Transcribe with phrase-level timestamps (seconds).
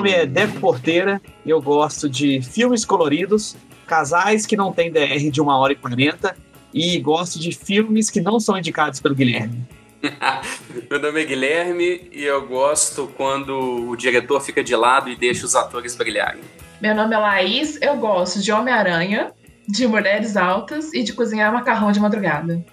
[0.00, 3.54] nome é Deco Porteira e eu gosto de filmes coloridos,
[3.86, 6.34] casais que não têm DR de 1 hora e 40
[6.72, 9.62] e gosto de filmes que não são indicados pelo Guilherme.
[10.90, 15.44] Meu nome é Guilherme e eu gosto quando o diretor fica de lado e deixa
[15.44, 16.40] os atores brilharem.
[16.80, 19.32] Meu nome é Laís, eu gosto de Homem-Aranha,
[19.68, 22.64] de Mulheres Altas e de cozinhar macarrão de madrugada.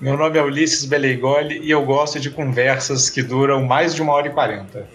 [0.00, 4.12] Meu nome é Ulisses Beleigoli e eu gosto de conversas que duram mais de uma
[4.12, 4.88] hora e quarenta.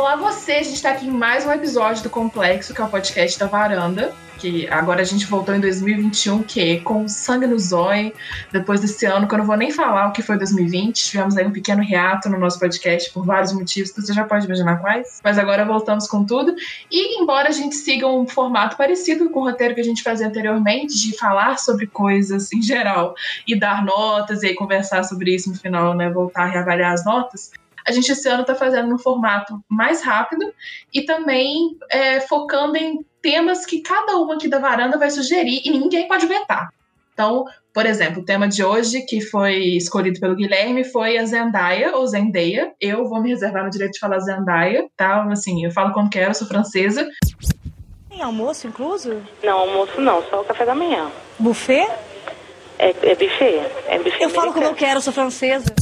[0.00, 2.88] Olá você, a gente está aqui em mais um episódio do Complexo, que é o
[2.88, 8.10] podcast da Varanda que agora a gente voltou em 2021, que com sangue no zóio,
[8.50, 11.46] depois desse ano, que eu não vou nem falar o que foi 2020, tivemos aí
[11.46, 15.20] um pequeno reato no nosso podcast por vários motivos, que você já pode imaginar quais,
[15.22, 16.54] mas agora voltamos com tudo,
[16.90, 20.26] e embora a gente siga um formato parecido com o roteiro que a gente fazia
[20.26, 23.14] anteriormente, de falar sobre coisas em geral,
[23.46, 27.04] e dar notas, e aí conversar sobre isso no final, né, voltar a reavaliar as
[27.04, 27.50] notas,
[27.90, 30.52] a gente esse ano está fazendo no formato mais rápido
[30.92, 35.70] e também é, focando em temas que cada uma aqui da varanda vai sugerir e
[35.70, 36.72] ninguém pode vetar.
[37.12, 41.94] Então, por exemplo, o tema de hoje, que foi escolhido pelo Guilherme, foi a Zendaya,
[41.96, 42.72] ou Zendeia.
[42.80, 45.22] Eu vou me reservar no direito de falar Zendaya, tá?
[45.30, 47.06] Assim, eu falo quando quero, sou francesa.
[48.08, 49.22] Tem almoço incluso?
[49.42, 51.10] Não, almoço não, só o café da manhã.
[51.38, 51.88] Buffet?
[52.78, 53.60] É, é buffet.
[53.86, 55.74] É buffet eu falo como eu quero, sou francesa.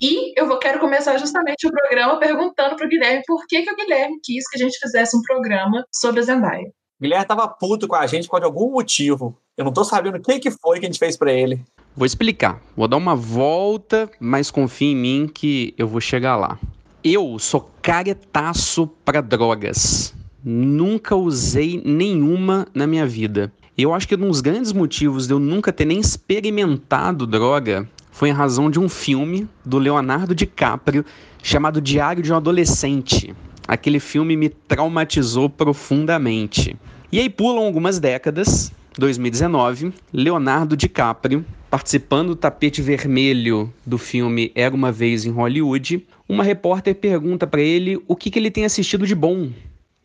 [0.00, 3.72] E eu vou, quero começar justamente o programa perguntando para o Guilherme por que, que
[3.72, 6.68] o Guilherme quis que a gente fizesse um programa sobre a Zendaya.
[6.98, 9.38] O Guilherme tava puto com a gente por algum motivo.
[9.56, 11.62] Eu não tô sabendo o que, que foi que a gente fez para ele.
[11.96, 12.60] Vou explicar.
[12.76, 16.58] Vou dar uma volta, mas confia em mim que eu vou chegar lá.
[17.02, 20.14] Eu sou caretaço para drogas.
[20.44, 23.50] Nunca usei nenhuma na minha vida.
[23.78, 28.30] Eu acho que um dos grandes motivos de eu nunca ter nem experimentado droga foi
[28.30, 31.04] em razão de um filme do Leonardo DiCaprio
[31.42, 33.34] chamado Diário de um Adolescente.
[33.68, 36.74] Aquele filme me traumatizou profundamente.
[37.12, 44.74] E aí pulam algumas décadas, 2019, Leonardo DiCaprio, participando do tapete vermelho do filme Era
[44.74, 49.06] uma vez em Hollywood, uma repórter pergunta para ele o que, que ele tem assistido
[49.06, 49.50] de bom.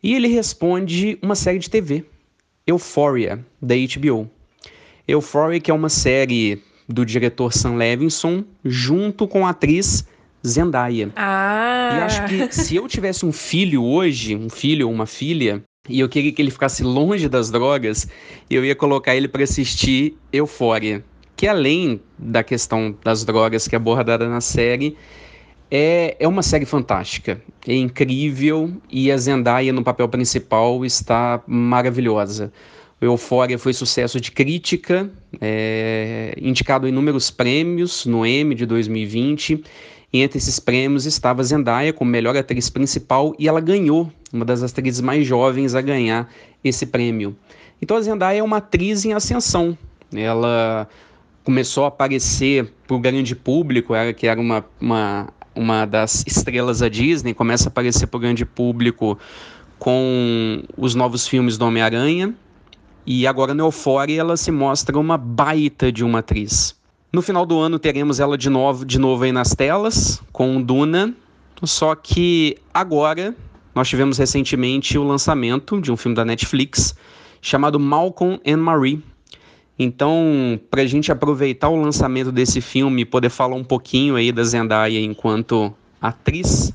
[0.02, 2.04] E ele responde uma série de TV,
[2.66, 4.30] Euphoria, da HBO.
[5.08, 10.06] Euphoria que é uma série do diretor Sam Levinson, junto com a atriz
[10.46, 11.10] Zendaya.
[11.16, 11.90] Ah.
[11.94, 16.00] E acho que se eu tivesse um filho hoje, um filho ou uma filha, e
[16.00, 18.06] eu queria que ele ficasse longe das drogas,
[18.48, 21.04] eu ia colocar ele para assistir Eufória,
[21.36, 24.96] que além da questão das drogas que é abordada na série,
[25.70, 32.52] é, é uma série fantástica, é incrível e a Zendaya no papel principal está maravilhosa.
[33.02, 39.60] O Eufória foi sucesso de crítica, é, indicado em inúmeros prêmios no M de 2020.
[40.12, 44.62] E entre esses prêmios estava Zendaya como melhor atriz principal e ela ganhou, uma das
[44.62, 46.32] atrizes mais jovens a ganhar
[46.62, 47.36] esse prêmio.
[47.80, 49.76] Então a Zendaya é uma atriz em ascensão.
[50.14, 50.86] Ela
[51.42, 56.78] começou a aparecer para o grande público, era que era uma, uma, uma das estrelas
[56.78, 59.18] da Disney, começa a aparecer para o grande público
[59.76, 62.32] com os novos filmes do Homem-Aranha,
[63.06, 66.76] e agora no Euphoria ela se mostra uma baita de uma atriz.
[67.12, 71.14] No final do ano teremos ela de novo, de novo aí nas telas, com Duna.
[71.62, 73.36] Só que agora
[73.74, 76.94] nós tivemos recentemente o lançamento de um filme da Netflix
[77.40, 79.02] chamado Malcolm and Marie.
[79.78, 84.30] Então, para a gente aproveitar o lançamento desse filme e poder falar um pouquinho aí
[84.30, 86.72] da Zendaya enquanto atriz,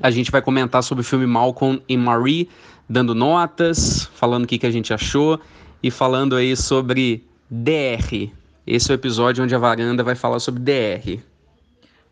[0.00, 2.48] a gente vai comentar sobre o filme Malcolm e Marie,
[2.88, 5.40] dando notas, falando o que, que a gente achou
[5.82, 8.30] e falando aí sobre DR.
[8.66, 11.20] Esse é o episódio onde a varanda vai falar sobre DR.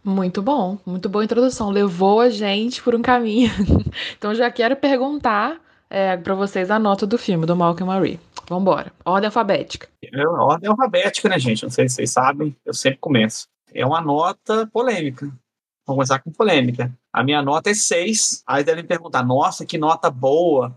[0.03, 1.71] Muito bom, muito boa introdução.
[1.71, 3.51] Levou a gente por um caminho.
[4.17, 5.61] então já quero perguntar
[5.91, 8.21] é, para vocês a nota do filme, do Malcolm Marie.
[8.49, 8.93] Vambora.
[9.05, 9.89] Ordem alfabética.
[10.03, 11.65] É ordem alfabética, né, gente?
[11.65, 13.49] Não sei se vocês sabem, eu sempre começo.
[13.75, 15.28] É uma nota polêmica.
[15.86, 16.92] Vamos começar com polêmica.
[17.12, 18.42] A minha nota é 6.
[18.44, 20.77] Aí devem perguntar, nossa, que nota boa.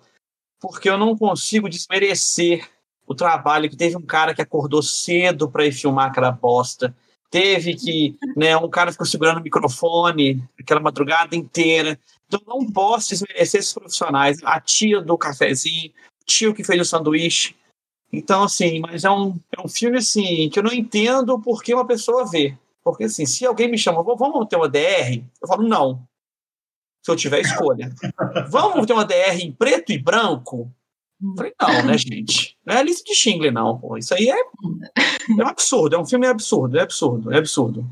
[0.61, 2.69] Porque eu não consigo desmerecer
[3.07, 6.95] o trabalho que teve um cara que acordou cedo para ir filmar aquela bosta.
[7.31, 12.00] Teve que, né, um cara ficou segurando o microfone aquela madrugada inteira.
[12.27, 14.38] Então não posso desmerecer esses profissionais.
[14.44, 15.89] A tia do cafezinho,
[16.21, 17.56] o tio que fez o sanduíche.
[18.13, 21.73] Então, assim, mas é um, é um filme, assim, que eu não entendo por que
[21.73, 22.56] uma pessoa vê.
[22.91, 25.24] Porque, assim, se alguém me chama, vamos ter uma DR?
[25.41, 26.07] Eu falo, não.
[27.03, 27.94] Se eu tiver escolha.
[28.50, 30.71] vamos ter uma DR em preto e branco?
[31.21, 32.57] Eu falei, não, né, gente?
[32.65, 33.97] Não é a lista de Schindler, não, pô.
[33.97, 35.95] Isso aí é, é um absurdo.
[35.95, 37.86] É um filme absurdo, é absurdo, é absurdo.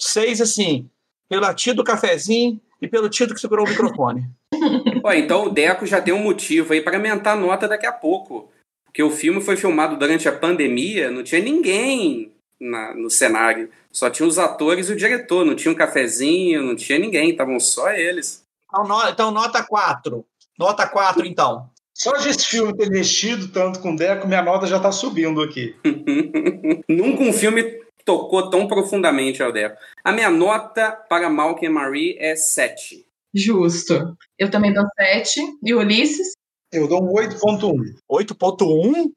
[0.00, 0.88] Seis, assim,
[1.28, 4.28] pela tia do cafezinho e pelo Tito que segurou o microfone.
[5.04, 7.92] Ó, então o Deco já tem um motivo aí para aumentar a nota daqui a
[7.92, 8.50] pouco.
[8.84, 13.70] Porque o filme foi filmado durante a pandemia, não tinha ninguém na- no cenário.
[13.92, 17.58] Só tinha os atores e o diretor, não tinha um cafezinho, não tinha ninguém, estavam
[17.58, 18.42] só eles.
[18.68, 20.24] Então, no- então nota 4.
[20.58, 21.70] Nota 4, então.
[21.94, 25.42] Só de esse filme ter mexido tanto com o Deco, minha nota já tá subindo
[25.42, 25.74] aqui.
[26.88, 27.62] Nunca um filme
[28.04, 29.76] tocou tão profundamente ao Deco.
[30.04, 33.04] A minha nota para Malcolm e Marie é 7.
[33.34, 34.16] Justo.
[34.38, 35.40] Eu também dou 7.
[35.62, 36.32] E Ulisses?
[36.72, 37.74] Eu dou um 8.1.
[38.08, 39.12] 8.1?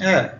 [0.00, 0.36] É,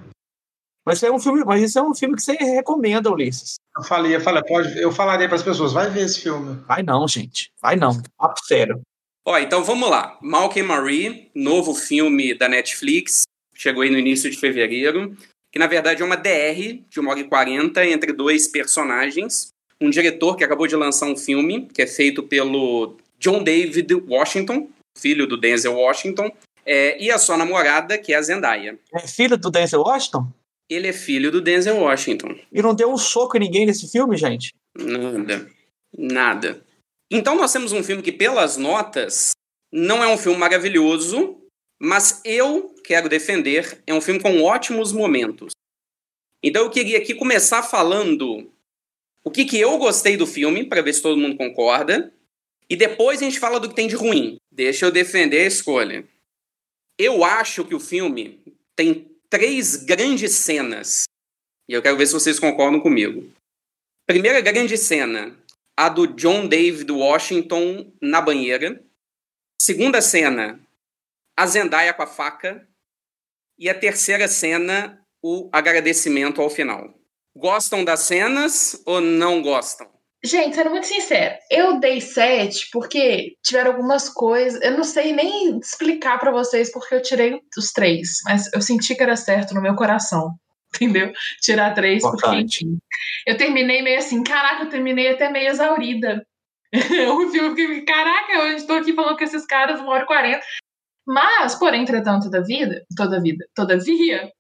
[0.85, 3.55] Mas isso é um filme, mas isso é um filme que você recomenda, Ulisses.
[3.77, 6.63] eu falei, eu falei, pode, eu falaria para as pessoas, vai ver esse filme.
[6.67, 7.51] Vai não, gente.
[7.61, 8.03] Vai não.
[8.19, 8.81] Papo sério.
[9.27, 10.19] Ó, então vamos lá.
[10.21, 13.23] Malcolm Marie, novo filme da Netflix,
[13.55, 15.17] chegou aí no início de fevereiro,
[15.51, 19.49] que na verdade é uma DR de 1 hora e 40 entre dois personagens.
[19.81, 24.69] Um diretor que acabou de lançar um filme, que é feito pelo John David Washington,
[24.97, 26.31] filho do Denzel Washington,
[26.67, 28.79] é, e a sua namorada, que é a Zendaya.
[28.93, 30.29] É filho do Denzel Washington?
[30.69, 32.38] Ele é filho do Denzel Washington.
[32.52, 34.55] E não deu um soco em ninguém nesse filme, gente?
[34.76, 35.50] Nada.
[35.96, 36.64] Nada.
[37.11, 39.32] Então nós temos um filme que, pelas notas,
[39.72, 41.37] não é um filme maravilhoso,
[41.81, 45.52] mas eu quero defender, é um filme com ótimos momentos.
[46.43, 48.50] Então eu queria aqui começar falando
[49.25, 52.12] o que, que eu gostei do filme, para ver se todo mundo concorda,
[52.69, 54.37] e depois a gente fala do que tem de ruim.
[54.52, 56.06] Deixa eu defender a escolha.
[56.99, 58.40] Eu acho que o filme
[58.76, 61.07] tem três grandes cenas,
[61.69, 63.33] e eu quero ver se vocês concordam comigo.
[64.07, 65.37] Primeira grande cena,
[65.77, 68.81] a do John David Washington na banheira.
[69.61, 70.61] Segunda cena,
[71.37, 72.65] a Zendaya com a faca.
[73.59, 76.95] E a terceira cena, o agradecimento ao final.
[77.37, 79.91] Gostam das cenas ou não gostam?
[80.25, 84.59] Gente, sendo muito sincera, eu dei 7 porque tiveram algumas coisas.
[84.62, 88.94] Eu não sei nem explicar pra vocês porque eu tirei os três, mas eu senti
[88.94, 90.35] que era certo no meu coração.
[90.75, 91.12] Entendeu?
[91.43, 92.65] Tirar três, porque, Importante.
[92.65, 92.79] enfim.
[93.26, 96.26] Eu terminei meio assim, caraca, eu terminei até meio exaurida.
[96.73, 96.81] o
[97.31, 100.44] filme, eu fiquei, caraca, eu estou aqui falando com esses caras uma hora e quarenta.
[101.06, 104.32] Mas, porém, entretanto, da vida, toda vida, todavia,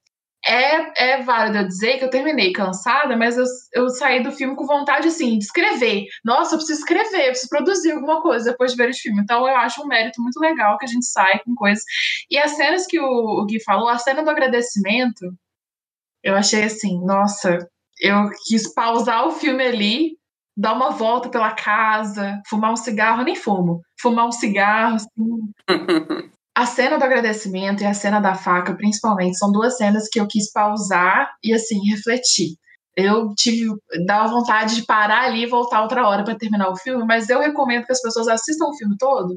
[0.46, 4.54] é, é válido eu dizer que eu terminei cansada, mas eu, eu saí do filme
[4.54, 6.06] com vontade, assim, de escrever.
[6.24, 9.22] Nossa, eu preciso escrever, eu preciso produzir alguma coisa depois de ver esse filme.
[9.22, 11.82] Então, eu acho um mérito muito legal que a gente sai com coisas.
[12.30, 15.32] E as cenas que o, o Gui falou, a cena do agradecimento,
[16.22, 17.58] eu achei assim, nossa,
[18.00, 20.18] eu quis pausar o filme ali,
[20.56, 25.08] dar uma volta pela casa, fumar um cigarro, eu nem fumo, fumar um cigarro, assim,
[26.54, 30.26] a cena do agradecimento e a cena da faca, principalmente, são duas cenas que eu
[30.28, 32.56] quis pausar e, assim, refletir.
[32.96, 33.74] Eu tive,
[34.06, 37.40] dava vontade de parar ali e voltar outra hora para terminar o filme, mas eu
[37.40, 39.36] recomendo que as pessoas assistam o filme todo,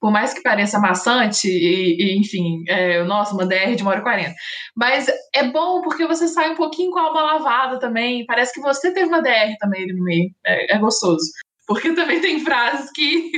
[0.00, 4.00] por mais que pareça maçante e, e, enfim, é, nossa, uma DR de uma hora
[4.00, 4.34] e quarenta.
[4.76, 8.60] Mas é bom porque você sai um pouquinho com a alma lavada também, parece que
[8.60, 11.24] você teve uma DR também ali no meio, é, é gostoso.
[11.66, 13.32] Porque também tem frases que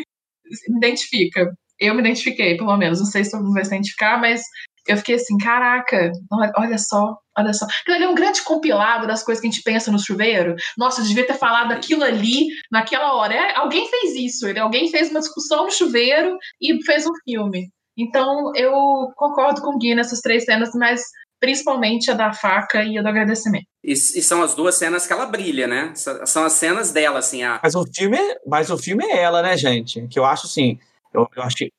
[0.77, 2.99] identifica eu me identifiquei, pelo menos.
[2.99, 4.43] Não sei se todo mundo vai se identificar, mas
[4.87, 6.11] eu fiquei assim, caraca,
[6.57, 7.67] olha só, olha só.
[7.67, 10.57] Aquilo ali é um grande compilado das coisas que a gente pensa no chuveiro.
[10.79, 13.35] Nossa, eu devia ter falado aquilo ali naquela hora.
[13.35, 17.69] É, alguém fez isso, alguém fez uma discussão no chuveiro e fez um filme.
[17.99, 18.73] Então, eu
[19.17, 21.03] concordo com o Gui nessas três cenas, mas
[21.41, 23.67] principalmente a da faca e a do agradecimento.
[23.85, 25.93] E, e, são as duas cenas que ela brilha, né?
[25.95, 27.43] São as cenas dela, assim.
[27.43, 27.61] A...
[27.63, 30.07] Mas o filme, mas o filme é ela, né, gente?
[30.09, 30.79] Que eu acho assim,
[31.13, 31.71] eu, eu acho que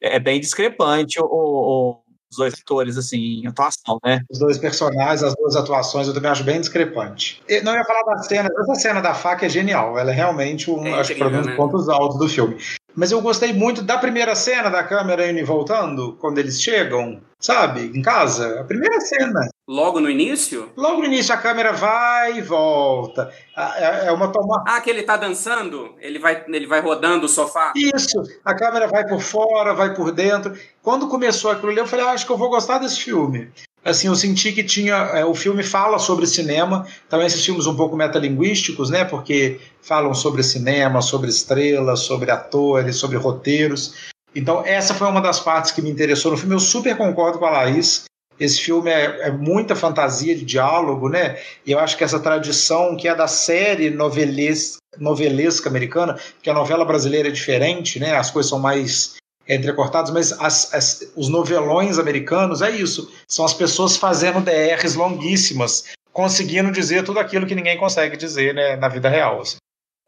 [0.00, 4.20] é bem discrepante o, o, os dois atores, assim, em atuação, né?
[4.30, 7.42] Os dois personagens, as duas atuações, eu também acho bem discrepante.
[7.48, 10.70] Eu não ia falar da cena, essa cena da faca é genial, ela é realmente
[10.70, 12.56] um, é acho que um dos pontos altos do filme.
[12.98, 17.20] Mas eu gostei muito da primeira cena da câmera indo e voltando, quando eles chegam,
[17.38, 18.60] sabe, em casa.
[18.60, 19.48] A primeira cena.
[19.68, 20.72] Logo no início?
[20.76, 23.32] Logo no início, a câmera vai e volta.
[23.78, 24.64] É uma tomada.
[24.66, 25.94] Ah, que ele tá dançando?
[26.00, 27.72] Ele vai, ele vai rodando o sofá?
[27.76, 28.20] Isso.
[28.44, 30.58] A câmera vai por fora, vai por dentro.
[30.82, 33.48] Quando começou aquilo ali, eu falei, ah, acho que eu vou gostar desse filme.
[33.84, 34.94] Assim, eu senti que tinha.
[34.94, 39.04] É, o filme fala sobre cinema, também esses filmes um pouco metalinguísticos, né?
[39.04, 43.94] Porque falam sobre cinema, sobre estrelas, sobre atores, sobre roteiros.
[44.34, 46.54] Então, essa foi uma das partes que me interessou no filme.
[46.54, 48.04] Eu super concordo com a Laís.
[48.38, 51.38] Esse filme é, é, muita fantasia de diálogo, né?
[51.66, 56.54] E eu acho que essa tradição que é da série novelesca, novelesca americana, que a
[56.54, 58.16] novela brasileira é diferente, né?
[58.16, 59.16] As coisas são mais
[59.48, 63.10] entrecortadas, mas as, as, os novelões americanos é isso.
[63.26, 68.76] São as pessoas fazendo DRs longuíssimas, conseguindo dizer tudo aquilo que ninguém consegue dizer né,
[68.76, 69.40] na vida real.
[69.40, 69.56] Assim.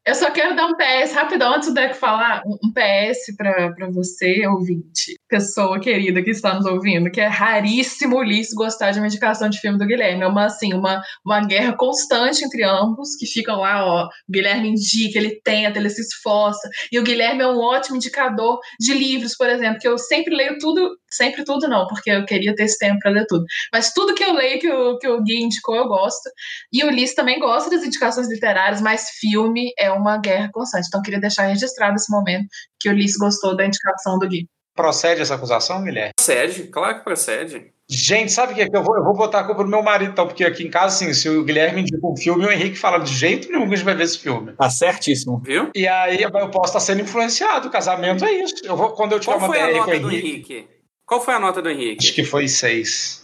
[0.07, 4.47] Eu só quero dar um PS, rapidão, antes do Deco falar, um PS pra você,
[4.47, 9.07] ouvinte, pessoa querida que está nos ouvindo, que é raríssimo o Ulisses gostar de uma
[9.07, 10.23] indicação de filme do Guilherme.
[10.23, 14.71] É uma, assim, uma, uma guerra constante entre ambos, que ficam lá, ó, o Guilherme
[14.71, 19.37] indica, ele tenta, ele se esforça, e o Guilherme é um ótimo indicador de livros,
[19.37, 22.79] por exemplo, que eu sempre leio tudo, sempre tudo não, porque eu queria ter esse
[22.79, 25.77] tempo para ler tudo, mas tudo que eu leio que o, que o Gui indicou,
[25.77, 26.31] eu gosto.
[26.73, 30.87] E o Ulisses também gosta das indicações literárias, mas filme é uma guerra constante.
[30.89, 32.47] Então, eu queria deixar registrado esse momento
[32.79, 34.47] que o Ulisses gostou da indicação do Gui.
[34.75, 36.13] Procede essa acusação, Guilherme?
[36.17, 37.73] Procede, claro que procede.
[37.93, 38.97] Gente, sabe o que é que eu vou?
[38.97, 41.29] Eu vou botar a culpa no meu marido, então, porque aqui em casa, assim, se
[41.29, 43.97] o Guilherme indica um filme, o Henrique fala de jeito nenhum que a gente vai
[43.97, 44.53] ver esse filme.
[44.53, 45.43] Tá certíssimo.
[45.45, 45.71] Viu?
[45.75, 47.67] E aí eu posso estar sendo influenciado.
[47.67, 48.55] O casamento é isso.
[48.65, 50.29] Eu vou, quando eu tiver Qual uma foi a DR com o nota do Henrique,
[50.29, 50.69] Henrique?
[51.05, 52.13] Qual foi a nota do acho Henrique?
[52.13, 53.23] que foi seis.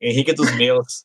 [0.00, 1.04] Henrique é dos meus.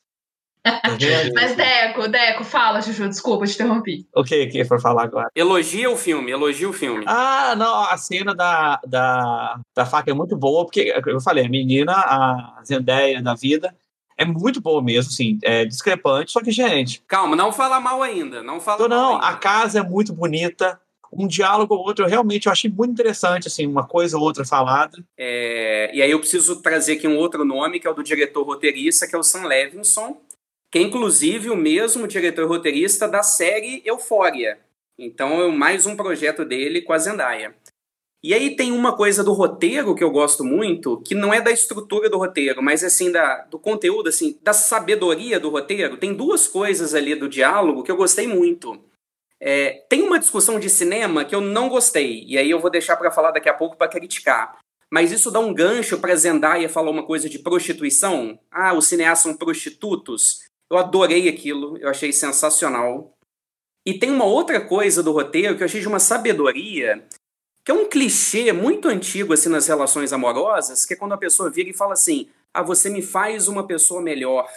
[0.99, 1.33] Vendo?
[1.35, 4.07] Mas, Deco, Deco, fala, Juju, desculpa, te interrompi.
[4.15, 5.29] O que que foi falar agora?
[5.35, 7.03] Elogia o filme, elogia o filme.
[7.07, 11.49] Ah, não, a cena da, da, da faca é muito boa, porque eu falei, a
[11.49, 13.75] menina, a Zendaya da vida,
[14.17, 18.41] é muito boa mesmo, assim, é discrepante, só que, gente, Calma, não fala mal ainda.
[18.41, 19.27] Não fala Então, mal não, ainda.
[19.27, 20.79] a casa é muito bonita.
[21.17, 24.43] Um diálogo ou outro, eu realmente eu achei muito interessante, assim, uma coisa ou outra
[24.43, 24.97] falada.
[25.17, 28.43] É, e aí eu preciso trazer aqui um outro nome, que é o do diretor
[28.43, 30.17] roteirista, que é o Sam Levinson,
[30.75, 34.59] que é inclusive o mesmo diretor roteirista da série Euphoria.
[34.99, 37.55] Então é mais um projeto dele com a Zendaya.
[38.21, 41.49] E aí tem uma coisa do roteiro que eu gosto muito, que não é da
[41.49, 45.95] estrutura do roteiro, mas assim da, do conteúdo, assim, da sabedoria do roteiro.
[45.95, 48.77] Tem duas coisas ali do diálogo que eu gostei muito.
[49.39, 52.97] É, tem uma discussão de cinema que eu não gostei, e aí eu vou deixar
[52.97, 54.57] para falar daqui a pouco para criticar.
[54.91, 58.37] Mas isso dá um gancho para Zendaya falar uma coisa de prostituição.
[58.51, 60.43] Ah, os cineastas são prostitutos.
[60.75, 63.17] Eu adorei aquilo, eu achei sensacional.
[63.87, 67.07] E tem uma outra coisa do roteiro que eu achei de uma sabedoria,
[67.63, 71.49] que é um clichê muito antigo assim nas relações amorosas, que é quando a pessoa
[71.49, 74.51] vira e fala assim: "Ah, você me faz uma pessoa melhor".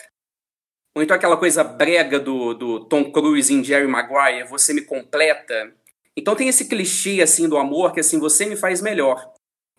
[0.97, 5.73] Ou então aquela coisa brega do, do Tom Cruise em Jerry Maguire, você me completa.
[6.17, 9.33] Então tem esse clichê assim do amor que assim, você me faz melhor.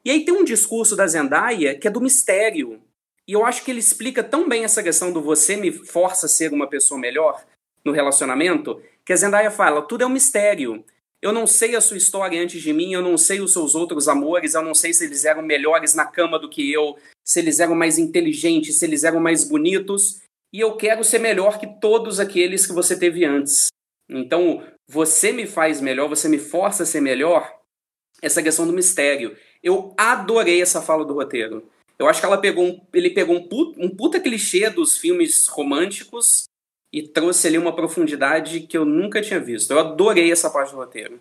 [0.05, 2.81] E aí tem um discurso da Zendaya que é do mistério.
[3.29, 6.29] E eu acho que ele explica tão bem essa questão do você me força a
[6.29, 7.45] ser uma pessoa melhor
[7.85, 10.83] no relacionamento, que a Zendaya fala, tudo é um mistério.
[11.21, 14.07] Eu não sei a sua história antes de mim, eu não sei os seus outros
[14.07, 17.59] amores, eu não sei se eles eram melhores na cama do que eu, se eles
[17.59, 22.19] eram mais inteligentes, se eles eram mais bonitos, e eu quero ser melhor que todos
[22.19, 23.67] aqueles que você teve antes.
[24.09, 27.59] Então, você me faz melhor, você me força a ser melhor,
[28.23, 29.37] essa questão do mistério.
[29.61, 31.69] Eu adorei essa fala do roteiro.
[31.99, 35.47] Eu acho que ela pegou um, ele pegou um puta, um puta clichê dos filmes
[35.47, 36.45] românticos
[36.93, 39.71] e trouxe ali uma profundidade que eu nunca tinha visto.
[39.71, 41.19] Eu adorei essa parte do roteiro.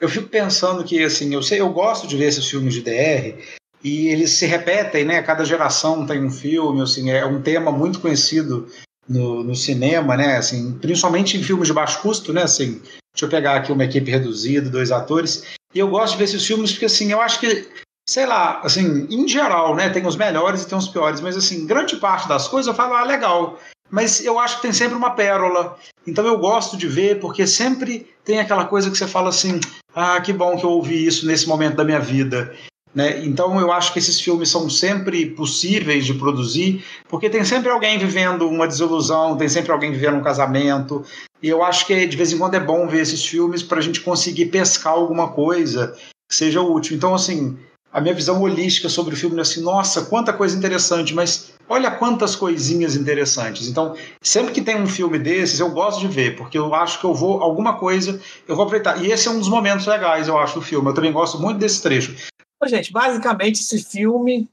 [0.00, 3.42] Eu fico pensando que, assim, eu sei, eu gosto de ver esses filmes de DR
[3.82, 5.22] e eles se repetem, né?
[5.22, 8.68] Cada geração tem um filme, assim, é um tema muito conhecido
[9.08, 10.36] no, no cinema, né?
[10.36, 12.42] Assim, principalmente em filmes de baixo custo, né?
[12.42, 12.80] Assim,
[13.12, 15.44] deixa eu pegar aqui uma equipe reduzida, dois atores.
[15.74, 17.66] E eu gosto de ver esses filmes porque, assim, eu acho que,
[18.08, 19.90] sei lá, assim, em geral, né?
[19.90, 22.94] Tem os melhores e tem os piores, mas, assim, grande parte das coisas eu falo,
[22.94, 23.58] ah, legal.
[23.90, 25.76] Mas eu acho que tem sempre uma pérola.
[26.06, 29.60] Então eu gosto de ver, porque sempre tem aquela coisa que você fala assim:
[29.94, 32.54] ah, que bom que eu ouvi isso nesse momento da minha vida.
[32.94, 33.24] Né?
[33.24, 37.98] Então eu acho que esses filmes são sempre possíveis de produzir, porque tem sempre alguém
[37.98, 41.02] vivendo uma desilusão, tem sempre alguém vivendo um casamento.
[41.42, 43.82] E eu acho que de vez em quando é bom ver esses filmes para a
[43.82, 45.96] gente conseguir pescar alguma coisa
[46.28, 46.94] que seja útil.
[46.94, 47.58] Então, assim,
[47.92, 51.90] a minha visão holística sobre o filme é assim: nossa, quanta coisa interessante, mas olha
[51.90, 53.68] quantas coisinhas interessantes.
[53.68, 57.04] Então, sempre que tem um filme desses, eu gosto de ver, porque eu acho que
[57.04, 59.02] eu vou, alguma coisa, eu vou aproveitar.
[59.02, 60.88] E esse é um dos momentos legais, eu acho, do filme.
[60.88, 62.14] Eu também gosto muito desse trecho.
[62.62, 64.48] Ô, gente, basicamente esse filme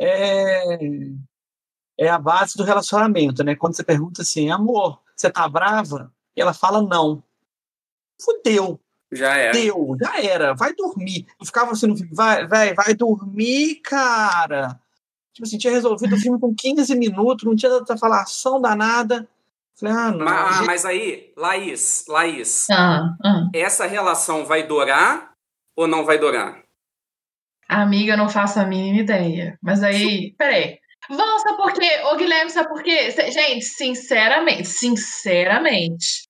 [0.00, 0.78] é,
[1.98, 3.54] é a base do relacionamento, né?
[3.54, 6.12] Quando você pergunta assim, amor, você tá brava?
[6.36, 7.22] E ela fala não.
[8.20, 8.80] Fudeu,
[9.12, 9.52] Já é.
[9.52, 11.26] deu, já era, vai dormir.
[11.38, 14.80] Eu ficava assim no filme, vai, vai, vai dormir, cara.
[15.34, 19.28] Tipo assim, tinha resolvido o filme com 15 minutos, não tinha tanta falação danada.
[19.78, 20.24] Falei, ah, não.
[20.24, 23.48] Ma- ah, mas aí, Laís, Laís, Ah, ah.
[23.54, 25.32] essa relação vai durar
[25.76, 26.62] ou não vai durar?
[27.68, 29.58] Amiga, eu não faço a mínima ideia.
[29.62, 30.78] Mas aí, peraí.
[31.08, 31.88] Vão, sabe por quê?
[32.12, 33.10] Ô, Guilherme, sabe por quê?
[33.10, 36.21] Gente, sinceramente, sinceramente,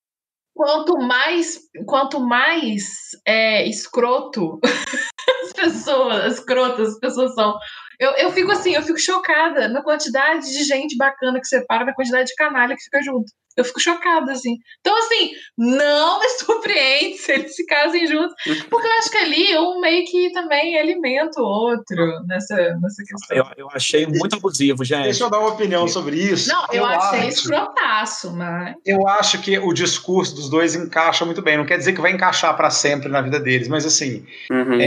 [0.54, 2.84] quanto mais, quanto mais
[3.26, 4.58] é, escroto
[5.44, 7.58] as pessoas, escrotas as pessoas são,
[7.98, 11.94] eu, eu fico assim, eu fico chocada na quantidade de gente bacana que separa, na
[11.94, 13.32] quantidade de canalha que fica junto.
[13.56, 14.56] Eu fico chocada, assim.
[14.80, 18.34] Então, assim, não me surpreende se eles se casem juntos.
[18.70, 23.36] Porque eu acho que ali um meio que também alimenta o outro nessa, nessa questão.
[23.36, 25.04] Eu, eu achei muito abusivo, gente.
[25.04, 26.48] Deixa eu dar uma opinião sobre isso.
[26.48, 28.74] Não, eu, achei acho- escrotaço, mas.
[28.84, 31.56] Eu acho que o discurso dos dois encaixa muito bem.
[31.56, 34.78] Não quer dizer que vai encaixar pra sempre na vida deles, mas assim, Uhum.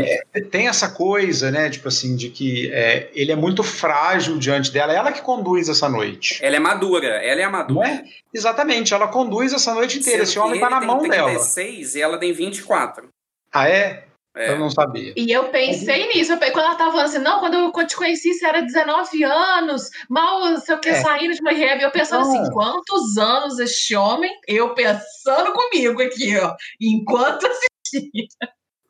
[0.51, 1.69] tem essa coisa, né?
[1.69, 4.93] Tipo assim, de que é, ele é muito frágil diante dela.
[4.93, 6.39] É ela que conduz essa noite.
[6.41, 7.87] Ela é madura, ela é a Não madura.
[7.87, 8.03] é?
[8.33, 8.54] Exatamente,
[8.93, 10.23] ela conduz essa noite inteira.
[10.23, 11.29] Esse homem tá na mão tem dela.
[11.29, 13.07] 36 e ela tem 24.
[13.51, 14.05] Ah, é?
[14.35, 14.51] É.
[14.51, 15.13] Eu não sabia.
[15.15, 17.89] E eu pensei nisso, eu quando ela tava falando assim, não, quando eu, quando eu
[17.89, 21.01] te conheci, você era 19 anos, mal, sei o que, É.
[21.01, 21.81] saindo de uma rehab.
[21.81, 22.41] Eu pensando Não.
[22.41, 28.27] assim, quantos anos este homem, eu pensando comigo aqui, ó, enquanto assistia.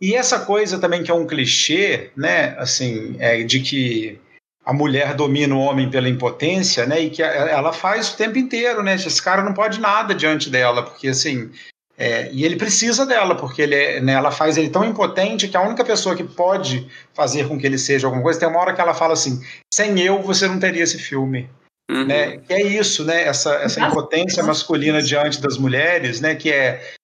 [0.01, 2.55] E essa coisa também que é um clichê, né?
[2.57, 4.19] Assim, é, de que
[4.65, 6.99] a mulher domina o homem pela impotência, né?
[6.99, 8.95] E que ela faz o tempo inteiro, né?
[8.95, 11.51] Esse cara não pode nada diante dela, porque assim.
[11.97, 15.55] é, e ele precisa dela, porque ele é, né, ela faz ele tão impotente que
[15.55, 18.73] a única pessoa que pode fazer com que ele seja alguma coisa, tem uma hora
[18.73, 19.39] que ela fala assim:
[19.71, 21.47] sem eu você não teria esse filme.
[21.89, 22.07] Uhum.
[22.07, 22.37] né?
[22.39, 23.27] Que é isso, né?
[23.27, 26.33] Essa, essa impotência masculina diante das mulheres, né?
[26.33, 26.94] Que é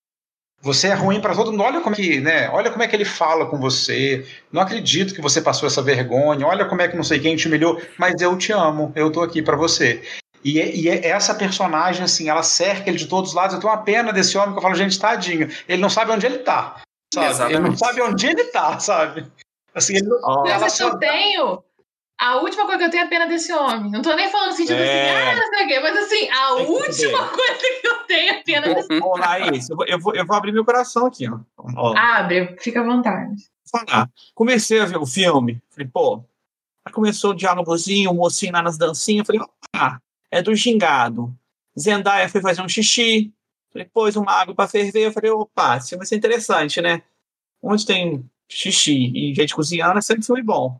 [0.61, 1.63] você é ruim para todo mundo.
[1.63, 2.49] Olha como é que, né?
[2.49, 4.25] Olha como é que ele fala com você.
[4.51, 6.45] Não acredito que você passou essa vergonha.
[6.45, 8.91] Olha como é que não sei quem te humilhou, mas eu te amo.
[8.95, 10.03] Eu tô aqui para você.
[10.43, 13.55] E, é- e é- essa personagem, assim, ela cerca ele de todos os lados.
[13.55, 15.49] Eu tenho uma pena desse homem que eu falo, gente, tadinho.
[15.67, 16.81] Ele não sabe onde ele tá.
[17.13, 17.53] Sabe?
[17.53, 19.25] Ele não sabe onde ele tá, sabe?
[19.73, 21.63] Assim, ele não, Ó, Ela Mas só eu tenho.
[22.21, 23.89] A última coisa que eu tenho é pena desse homem.
[23.89, 25.09] Não tô nem falando no sentido É.
[25.09, 27.31] assim, ah, não sei o quê, mas assim, a que última saber.
[27.35, 30.51] coisa que eu tenho é pena desse Laís, eu vou, eu, vou, eu vou abrir
[30.51, 31.39] meu coração aqui, ó.
[31.75, 33.35] ó Abre, fica à vontade.
[33.71, 34.07] falar.
[34.35, 36.23] Comecei a ver o filme, falei, pô,
[36.85, 39.41] aí começou o diálogozinho, o mocinho lá nas dancinhas, falei,
[39.75, 39.97] ah,
[40.29, 41.35] é do gingado.
[41.79, 43.33] Zendaya foi fazer um xixi,
[43.73, 47.01] falei, pôs uma água pra ferver, eu falei, opa, esse vai ser interessante, né?
[47.63, 50.79] Onde tem xixi e gente cozinhando, é sempre filme bom.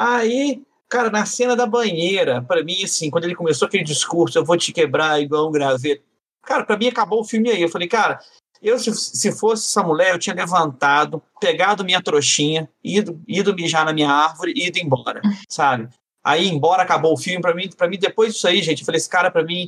[0.00, 4.44] Aí, cara, na cena da banheira, pra mim, assim, quando ele começou aquele discurso, eu
[4.44, 6.04] vou te quebrar igual um graveto.
[6.44, 7.60] Cara, pra mim acabou o filme aí.
[7.60, 8.20] Eu falei, cara,
[8.62, 13.84] eu, se, se fosse essa mulher, eu tinha levantado, pegado minha trouxinha, ido, ido mijar
[13.84, 15.88] na minha árvore e ido embora, sabe?
[16.22, 18.98] Aí, embora acabou o filme, pra mim, pra mim, depois disso aí, gente, eu falei,
[18.98, 19.64] esse cara, pra mim,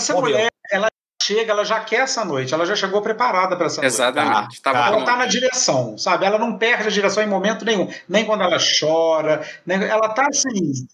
[0.00, 0.30] essa Morreu.
[0.32, 0.88] mulher, ela
[1.22, 2.54] chega, ela já quer essa noite.
[2.54, 3.92] Ela já chegou preparada para essa noite.
[3.92, 4.62] Exatamente.
[4.62, 5.18] Tava Cara, Ela tá pronto.
[5.18, 6.24] na direção, sabe?
[6.24, 7.92] Ela não perde a direção em momento nenhum.
[8.08, 9.82] Nem quando ela chora, nem...
[9.84, 10.86] ela tá assim,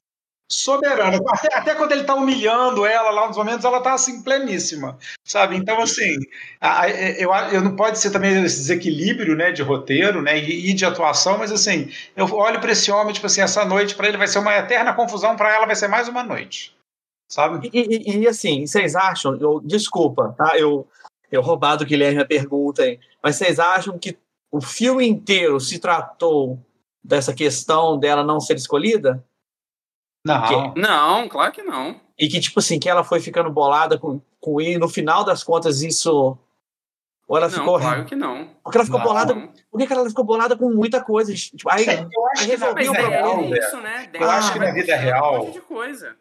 [0.50, 1.18] soberana.
[1.28, 5.56] Até, até quando ele tá humilhando ela lá nos momentos, ela tá assim, pleníssima, sabe?
[5.56, 6.16] Então, assim,
[6.60, 10.70] a- a- eu, eu não pode ser também esse desequilíbrio, né, de roteiro, né, e,
[10.70, 14.08] e de atuação, mas assim, eu olho para esse homem, tipo assim, essa noite para
[14.08, 16.74] ele vai ser uma eterna confusão, para ela vai ser mais uma noite,
[17.28, 17.70] sabe?
[17.72, 20.58] E, e- e, assim, vocês acham, eu, desculpa, tá?
[20.58, 20.86] Eu,
[21.30, 24.16] eu roubado o Guilherme a pergunta aí, mas vocês acham que
[24.52, 26.58] o filme inteiro se tratou
[27.02, 29.24] dessa questão dela não ser escolhida?
[30.26, 30.72] Não.
[30.76, 32.00] Não, claro que não.
[32.18, 35.24] E que, tipo assim, que ela foi ficando bolada com, com ele, e no final
[35.24, 36.38] das contas, isso.
[37.26, 37.78] Ou ela não, ficou.
[37.80, 38.48] claro que não.
[38.62, 39.06] Porque ela ficou Não.
[39.06, 39.34] bolada.
[39.34, 39.52] Não.
[39.70, 41.34] Por que que ela ficou bolada com muita coisa?
[41.34, 43.26] Tipo, aí, Eu acho aí que na resolvi Mas o vida é, problema.
[43.42, 44.10] real, é isso, né?
[44.14, 46.16] Eu acho que na vida puxando real- Um monte de coisa.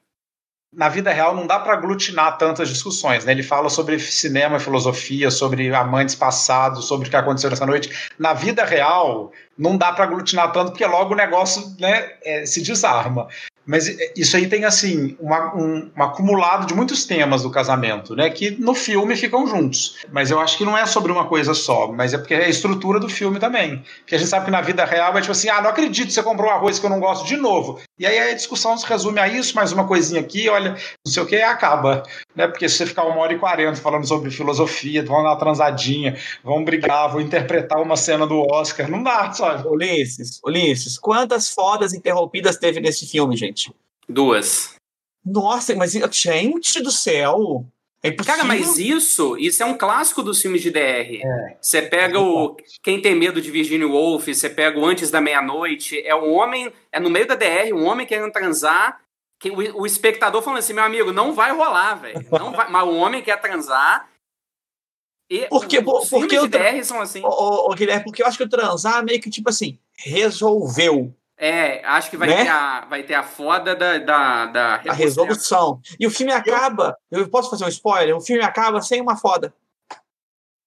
[0.76, 3.32] Na vida real não dá para aglutinar tantas discussões, né?
[3.32, 8.10] Ele fala sobre cinema, filosofia, sobre amantes passados, sobre o que aconteceu nessa noite.
[8.18, 12.62] Na vida real não dá para aglutinar tanto porque logo o negócio, né, é, se
[12.64, 13.28] desarma.
[13.66, 18.14] Mas é, isso aí tem assim uma- um, um acumulado de muitos temas do casamento,
[18.16, 18.30] né?
[18.30, 19.98] Que no filme ficam juntos.
[20.12, 22.50] Mas eu acho que não é sobre uma coisa só, mas é porque é a
[22.50, 23.82] estrutura do filme também.
[24.00, 26.22] Porque a gente sabe que na vida real é tipo assim, ah, não acredito você
[26.22, 27.80] comprou um arroz que eu não gosto de novo.
[27.97, 31.21] E aí a discussão se resume a isso, mais uma coisinha aqui, olha, não sei
[31.21, 32.01] o que, e acaba.
[32.36, 32.47] Né?
[32.47, 36.17] Porque se você ficar uma hora e quarenta falando sobre filosofia, vão dar uma transadinha,
[36.43, 39.67] vão brigar, vão interpretar uma cena do Oscar, não dá, sabe?
[39.67, 43.71] Ulisses, Ulisses, quantas fodas interrompidas teve nesse filme, gente?
[44.10, 44.73] Duas.
[45.23, 47.63] Nossa, mas gente do céu!
[48.06, 48.36] É impossível.
[48.36, 51.22] Cara, mas isso, isso é um clássico dos filmes de DR.
[51.62, 56.00] Você pega o Quem Tem Medo de Virginia Woolf, você pega o Antes da Meia-Noite,
[56.06, 59.00] é um homem, é no meio da DR, um homem querendo transar,
[59.39, 62.26] que o, o espectador falando assim, meu amigo, não vai rolar, velho.
[62.32, 64.10] Não vai, mas o homem quer transar.
[65.30, 67.22] E Porque- os porque filmes de eu DR são assim.
[67.24, 71.16] Ô, ô, ô, Guilherme, porque eu acho que o transar meio que, tipo assim, resolveu
[71.38, 72.43] É, acho que vai, Né?
[72.43, 75.80] ter, a, vai ter a foda da, da, da a resolução.
[76.00, 78.15] E o filme acaba, eu posso fazer um spoiler?
[78.15, 79.54] O filme acaba sem uma foda.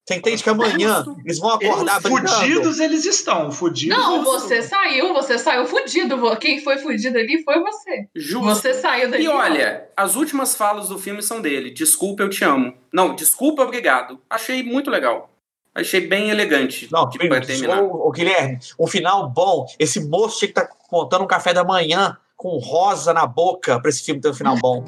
[0.08, 2.28] Você entende que amanhã eles vão acordar brincando?
[2.28, 3.98] Fudidos eles estão, fudidos.
[3.98, 4.78] Não, eles você estão.
[4.78, 6.36] saiu, você saiu fudido.
[6.36, 8.06] Quem foi fudido ali foi você.
[8.14, 8.44] Justo.
[8.44, 9.24] Você saiu dali.
[9.24, 11.70] E olha, as últimas falas do filme são dele.
[11.70, 12.72] Desculpa, eu te amo.
[12.92, 14.20] Não, desculpa, obrigado.
[14.30, 15.28] Achei muito legal.
[15.76, 16.88] Achei bem elegante.
[16.90, 17.82] Não, tipo, pra terminar.
[17.82, 19.66] ô, ô, Guilherme, um final bom.
[19.78, 23.90] Esse moço tinha que estar contando um café da manhã com rosa na boca pra
[23.90, 24.82] esse filme ter um final bom.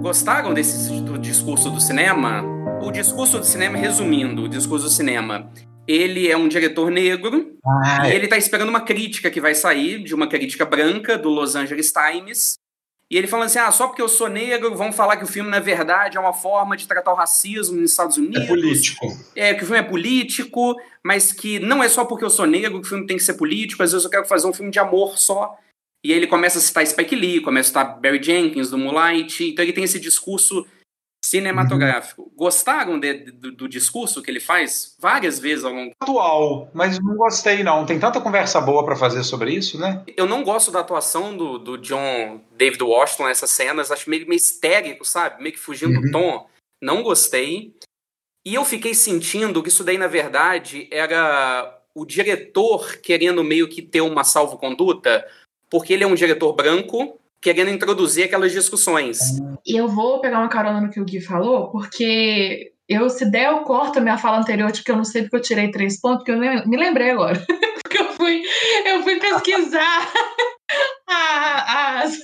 [0.00, 2.44] Gostaram desse do discurso do cinema?
[2.82, 5.50] O discurso do cinema, resumindo, o discurso do cinema,
[5.92, 10.02] ele é um diretor negro Ah, e ele tá esperando uma crítica que vai sair,
[10.02, 12.54] de uma crítica branca do Los Angeles Times.
[13.10, 15.50] E ele falando assim: ah, só porque eu sou negro, vão falar que o filme,
[15.50, 18.42] na verdade, é uma forma de tratar o racismo nos Estados Unidos.
[18.42, 19.06] é político.
[19.34, 22.80] É, que o filme é político, mas que não é só porque eu sou negro
[22.80, 24.78] que o filme tem que ser político, às vezes eu quero fazer um filme de
[24.78, 25.58] amor só.
[26.04, 29.44] E aí ele começa a citar Spike Lee, começa a citar Barry Jenkins, do Moonlight,
[29.44, 30.64] então ele tem esse discurso
[31.24, 32.30] cinematográfico.
[32.36, 35.92] Gostaram de- do, do discurso que ele faz várias vezes ao longo?
[36.00, 37.84] Atual, mas não gostei não.
[37.86, 40.02] Tem tanta conversa boa pra fazer sobre isso, né?
[40.16, 44.36] Eu não gosto da atuação do, do John David Washington nessas cenas, acho meio, meio
[44.38, 45.42] histérico, sabe?
[45.42, 46.12] Meio que fugindo do Uhum.
[46.12, 46.46] tom.
[46.80, 47.74] Não gostei.
[48.44, 53.82] E eu fiquei sentindo que isso daí, na verdade, era o diretor querendo meio que
[53.82, 55.28] ter uma salvo-conduta,
[55.68, 59.18] porque ele é um diretor branco, querendo introduzir aquelas discussões.
[59.66, 63.50] E eu vou pegar uma carona no que o Gui falou, porque eu, se der,
[63.50, 66.00] eu corto a minha fala anterior, de que eu não sei porque eu tirei três
[66.00, 67.40] pontos, porque eu me lembrei agora.
[67.82, 68.42] porque eu fui,
[68.84, 70.12] eu fui pesquisar
[71.08, 72.18] as.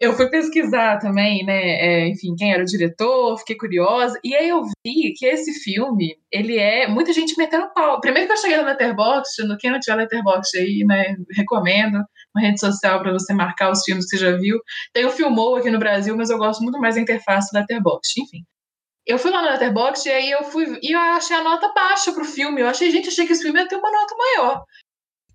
[0.00, 1.54] Eu fui pesquisar também, né?
[1.54, 4.18] é, enfim, quem era o diretor, fiquei curiosa.
[4.24, 6.88] E aí eu vi que esse filme, ele é.
[6.88, 8.00] Muita gente metendo pau.
[8.00, 11.16] Primeiro que eu cheguei no Letterboxd, no quem não tiver Letterboxd aí, né?
[11.36, 12.04] Recomendo
[12.34, 14.58] uma rede social para você marcar os filmes que você já viu.
[14.92, 18.20] Tem o Filmou aqui no Brasil, mas eu gosto muito mais da interface do Letterboxd.
[18.20, 18.44] Enfim.
[19.06, 22.12] Eu fui lá no Letterboxd e aí eu fui e eu achei a nota baixa
[22.12, 22.60] pro filme.
[22.60, 24.64] Eu achei, gente, achei que esse filme ia ter uma nota maior.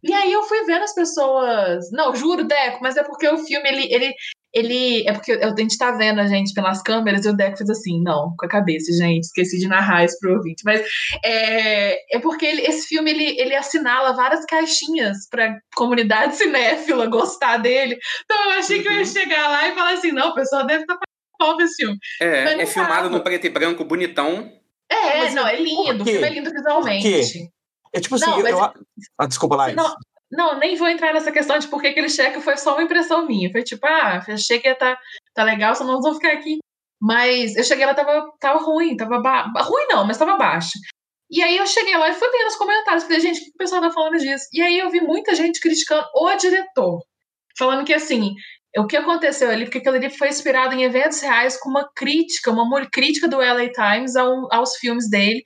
[0.03, 1.91] E aí eu fui vendo as pessoas.
[1.91, 3.93] Não, juro, Deco, mas é porque o filme, ele.
[3.93, 4.13] ele
[4.53, 7.69] ele é porque a gente tá vendo a gente pelas câmeras e o Deco fez
[7.69, 10.81] assim, não, com a cabeça, gente, esqueci de narrar isso pro ouvinte, mas
[11.23, 17.57] é, é porque ele- esse filme ele, ele assinala várias caixinhas pra comunidade cinéfila gostar
[17.57, 20.65] dele, então eu achei que eu ia chegar lá e falar assim, não, o pessoal
[20.65, 21.05] deve estar tá
[21.37, 21.97] pau desse filme.
[22.21, 23.09] É, é filmado tava.
[23.09, 24.51] no preto e branco, bonitão.
[24.91, 27.49] É, Mas não, é lindo, o filme é lindo visualmente.
[27.93, 28.83] É tipo assim, Não, eu- mas- eu-
[29.17, 29.75] ah, desculpa, Laís.
[29.75, 29.95] Não,
[30.31, 33.25] não, nem vou entrar nessa questão de por que aquele cheque foi só uma impressão
[33.25, 33.51] minha.
[33.51, 34.97] Foi tipo, ah, achei que ia tá,
[35.33, 36.59] tá legal, só não vou ficar aqui.
[37.01, 39.43] Mas eu cheguei lá, tava, tava ruim, tava ba...
[39.61, 40.71] ruim não, mas tava baixo.
[41.31, 43.57] E aí eu cheguei lá e fui vendo os comentários, falei, gente, o que o
[43.57, 44.45] pessoal tá falando disso?
[44.53, 47.01] E aí eu vi muita gente criticando o diretor,
[47.57, 48.33] falando que assim,
[48.77, 52.51] o que aconteceu ali, porque aquilo ali foi inspirado em eventos reais com uma crítica,
[52.51, 55.41] uma crítica do LA Times ao- aos filmes dele.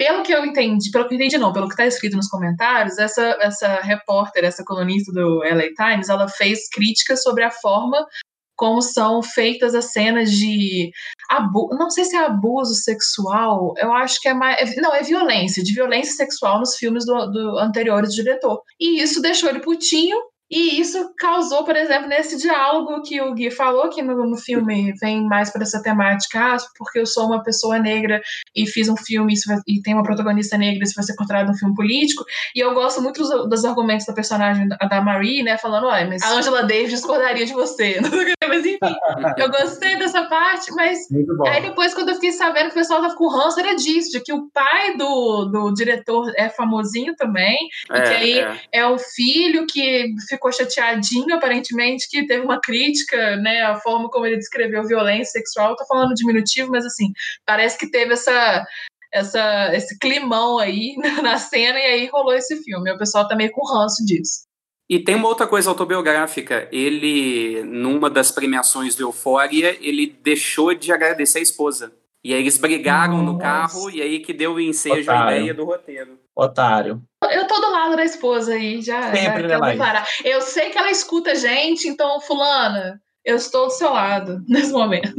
[0.00, 2.96] Pelo que eu entendi, pelo que eu entendi não, pelo que está escrito nos comentários,
[2.96, 8.06] essa, essa repórter, essa colunista do LA Times, ela fez críticas sobre a forma
[8.56, 10.90] como são feitas as cenas de
[11.30, 15.02] abuso, não sei se é abuso sexual, eu acho que é mais, é- não, é
[15.02, 18.62] violência, de violência sexual nos filmes do, do anteriores do diretor.
[18.80, 20.16] E isso deixou ele putinho,
[20.50, 24.92] e isso causou, por exemplo, nesse diálogo que o Gui falou, que no, no filme
[25.00, 28.20] vem mais para essa temática, ah, porque eu sou uma pessoa negra
[28.56, 31.50] e fiz um filme isso vai- e tem uma protagonista negra, isso vai ser considerado
[31.50, 32.24] um filme político.
[32.54, 35.56] E eu gosto muito dos, dos argumentos da personagem da da Marie, né?
[35.56, 38.00] Falando, olha, mas a Angela Davis discordaria de você.
[38.48, 38.94] mas enfim,
[39.38, 40.98] eu gostei dessa parte, mas.
[41.46, 44.20] Aí depois, quando eu fiquei sabendo que o pessoal tava com ranço, era disso, de
[44.20, 47.56] que o pai do, do diretor é famosinho também,
[47.90, 48.60] É, que aí- é.
[48.72, 54.26] é o filho que ficou chateadinho, aparentemente, que teve uma crítica, né, a forma como
[54.26, 55.76] ele descreveu violência sexual.
[55.76, 57.12] Tô falando diminutivo, mas assim,
[57.44, 58.64] parece que teve essa,
[59.12, 62.92] essa, esse climão aí na cena e aí rolou esse filme.
[62.92, 64.48] O pessoal tá meio com ranço disso.
[64.88, 66.68] E tem uma outra coisa autobiográfica.
[66.72, 71.92] Ele, numa das premiações do Euphoria, ele deixou de agradecer a esposa.
[72.22, 73.38] E aí eles brigaram no Nossa.
[73.38, 75.36] carro, e aí que deu o ensejo a Otário.
[75.38, 76.18] ideia do roteiro.
[76.36, 77.02] Otário.
[77.30, 80.06] Eu tô do lado da esposa aí, já, Sempre, já né, declarar.
[80.22, 84.70] Eu sei que ela escuta a gente, então, fulana, eu estou do seu lado nesse
[84.70, 85.14] momento.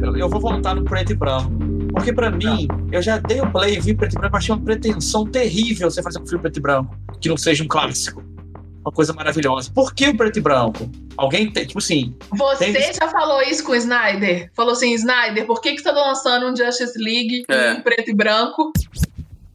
[0.00, 1.55] Eu, eu vou voltar no preto e branco.
[1.96, 4.62] Porque pra mim, eu já dei o play e vi preto e branco, achei uma
[4.62, 8.22] pretensão terrível você fazer um filme preto e branco, que não seja um clássico.
[8.84, 9.68] uma coisa maravilhosa.
[9.74, 10.88] Por que o preto e branco?
[11.16, 12.14] Alguém tem, tipo assim.
[12.30, 14.48] Você tem- já falou isso com o Snyder?
[14.54, 17.72] Falou assim, Snyder, por que, que você tá lançando um Justice League É.
[17.72, 18.72] em preto e branco?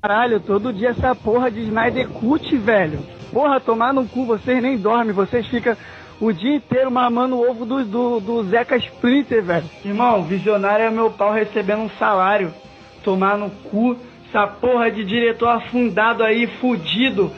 [0.01, 2.99] Caralho, todo dia essa porra de Snyder Cut, velho.
[3.31, 5.77] Porra, tomar no cu, vocês nem dormem, vocês ficam
[6.21, 9.65] o dia inteiro mamando o ovo do, do, do Zeca Splinter, velho.
[9.83, 12.53] Irmão, visionário é meu pau recebendo um salário.
[13.03, 13.97] Tomar no cu,
[14.29, 17.31] essa porra de diretor afundado aí, fudido.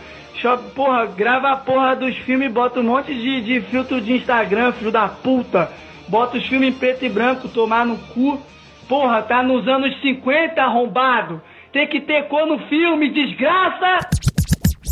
[0.76, 4.91] Porra, grava a porra dos filmes bota um monte de, de filtro de Instagram, filho
[4.91, 5.72] da puta.
[6.10, 8.41] Bota os filmes em preto e branco, tomar no cu.
[8.89, 11.41] Porra, tá nos anos 50, arrombado.
[11.72, 14.10] Tem que ter cor no filme, desgraça!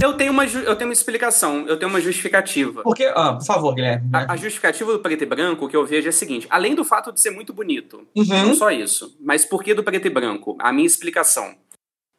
[0.02, 2.82] Eu tenho uma, eu tenho uma explicação, eu tenho uma justificativa.
[2.82, 3.06] Por que.
[3.06, 4.10] Ah, por favor, Guilherme.
[4.12, 6.84] A, a justificativa do preto e branco que eu vejo é a seguinte: além do
[6.84, 8.26] fato de ser muito bonito, Uhum.
[8.26, 10.58] não só isso, mas por que do preto e branco?
[10.60, 11.56] A minha explicação.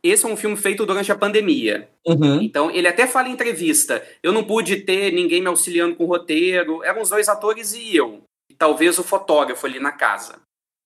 [0.04, 1.88] Esse é um filme feito durante a pandemia.
[2.06, 2.40] Uhum.
[2.42, 6.08] Então, ele até fala em entrevista: eu não pude ter ninguém me auxiliando com o
[6.08, 8.22] roteiro, eram os dois atores e eu.
[8.50, 10.40] E talvez o fotógrafo ali na casa.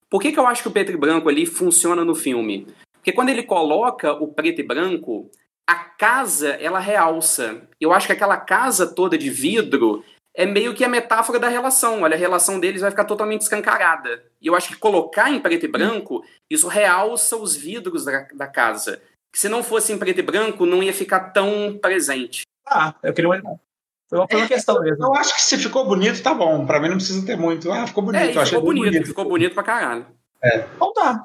[0.08, 2.66] Por que, que eu acho que o preto e branco ali funciona no filme?
[2.94, 5.30] Porque quando ele coloca o preto e branco,
[5.66, 7.62] a casa ela realça.
[7.80, 12.02] Eu acho que aquela casa toda de vidro é meio que a metáfora da relação.
[12.02, 14.22] Olha, a relação deles vai ficar totalmente escancarada.
[14.40, 18.46] E eu acho que colocar em preto e branco, isso realça os vidros da, da
[18.46, 19.00] casa.
[19.32, 22.42] Que se não fosse em preto e branco, não ia ficar tão presente.
[22.66, 23.60] Ah, eu queria uma.
[24.08, 25.04] Foi uma, foi uma questão mesmo.
[25.04, 26.64] Eu acho que se ficou bonito, tá bom.
[26.64, 27.72] Pra mim não precisa ter muito.
[27.72, 28.22] Ah, ficou bonito.
[28.22, 30.06] É, e achei ficou bem bonito, ficou bonito pra caralho.
[30.44, 31.24] Então tá.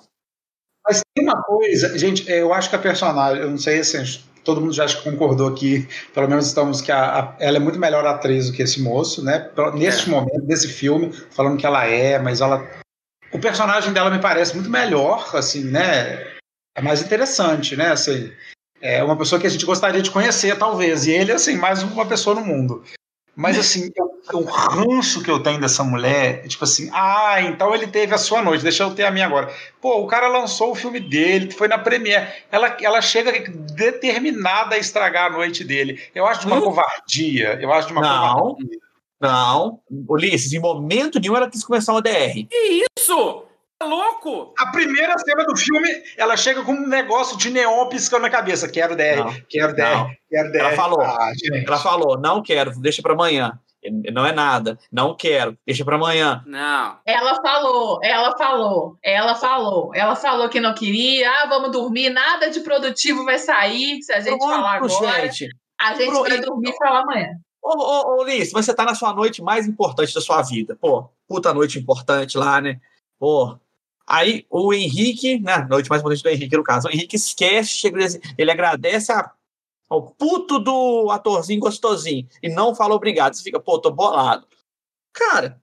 [0.84, 3.97] Mas tem uma coisa, gente, eu acho que a personagem, eu não sei se
[4.43, 7.80] todo mundo já que concordou aqui, pelo menos estamos que a, a- ela é muito
[7.80, 9.49] melhor atriz do que esse moço, né?
[9.75, 10.12] Neste É.
[10.12, 12.67] momento, desse filme, falando que ela é, mas ela.
[13.32, 16.27] O personagem dela me parece muito melhor, assim, né?
[16.75, 17.91] É mais interessante, né?
[17.91, 18.32] Assim,
[18.82, 21.06] é uma pessoa que a gente gostaria de conhecer, talvez.
[21.06, 22.84] E ele, assim, mais uma pessoa no mundo.
[23.41, 23.89] Mas, assim,
[24.34, 28.17] o ranço que eu tenho dessa mulher, é tipo assim, ah, então ele teve a
[28.19, 29.51] sua noite, deixa eu ter a minha agora.
[29.82, 32.27] Pô, o cara lançou o filme dele, foi na Premiere.
[32.51, 33.32] Ela, ela chega
[33.75, 35.99] determinada a estragar a noite dele.
[36.13, 36.62] Eu acho de uma Hum?
[36.62, 37.58] covardia.
[37.60, 38.34] Eu acho de uma Não.
[38.36, 38.80] covardia.
[39.19, 39.80] Não.
[40.08, 42.47] Ulisses, em momento nenhum ela quis começar uma DR.
[42.99, 43.43] Isso!
[43.82, 44.54] Tá louco?
[44.60, 48.70] A primeira cena do filme, ela chega com um negócio de neon piscando na cabeça.
[48.70, 49.34] Quero DR, Não.
[49.50, 50.12] quero DR, Não.
[50.30, 50.60] quero DR.
[50.60, 51.02] Ela falou.
[51.02, 51.32] Ah.
[51.65, 53.60] Ela falou: não quero, deixa pra amanhã.
[54.13, 54.78] Não é nada.
[54.91, 56.44] Não quero, deixa pra amanhã.
[56.46, 57.00] Não.
[57.04, 62.52] Ela falou, ela falou, ela falou, ela falou que não queria, ah, vamos dormir, nada
[62.52, 65.48] de produtivo vai sair, se a gente falar Pronto, agora, gente.
[65.82, 66.30] a gente Pronto.
[66.30, 67.30] vai dormir e falar amanhã.
[67.63, 70.78] Ô, ô, ô, Ulisses, mas você tá na sua noite mais importante da sua vida.
[70.80, 72.80] Pô, puta noite importante lá, né?
[73.20, 73.58] Pô.
[74.13, 75.65] Aí o Henrique, né?
[75.69, 76.89] Noite mais importante do Henrique, no caso.
[76.89, 79.32] O Henrique esquece, chega assim, ele agradece a-
[79.89, 83.34] ao puto do atorzinho gostosinho e não fala obrigado.
[83.36, 84.45] Você fica, pô, tô bolado.
[85.13, 85.62] Cara,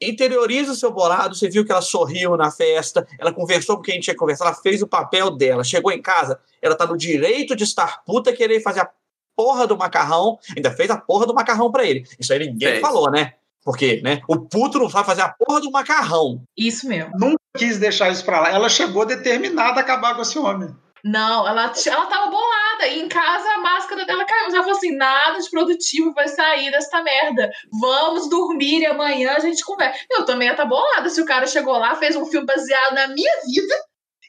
[0.00, 1.34] interioriza o seu bolado.
[1.34, 4.54] Você viu que ela sorriu na festa, ela conversou com quem tinha que conversar, ela
[4.54, 5.64] fez o papel dela.
[5.64, 8.90] Chegou em casa, ela tá no direito de estar puta querer fazer a
[9.36, 12.06] porra do macarrão, ainda fez a porra do macarrão pra ele.
[12.18, 12.80] Isso aí ninguém Fez.
[12.80, 13.34] falou, né?
[13.64, 14.20] Porque, né?
[14.28, 16.42] O puto não sabe fazer a porra do macarrão.
[16.56, 17.12] Isso mesmo.
[17.18, 18.50] Nunca quis deixar isso pra lá.
[18.50, 20.74] Ela chegou determinada a acabar com esse homem.
[21.04, 22.86] Não, ela, ela tava bolada.
[22.88, 24.46] E em casa a máscara dela caiu.
[24.46, 27.50] Ela falou assim: nada de produtivo vai sair desta merda.
[27.80, 29.98] Vamos dormir e amanhã a gente conversa.
[30.10, 33.08] Eu também ia estar bolada se o cara chegou lá, fez um filme baseado na
[33.08, 33.74] minha vida.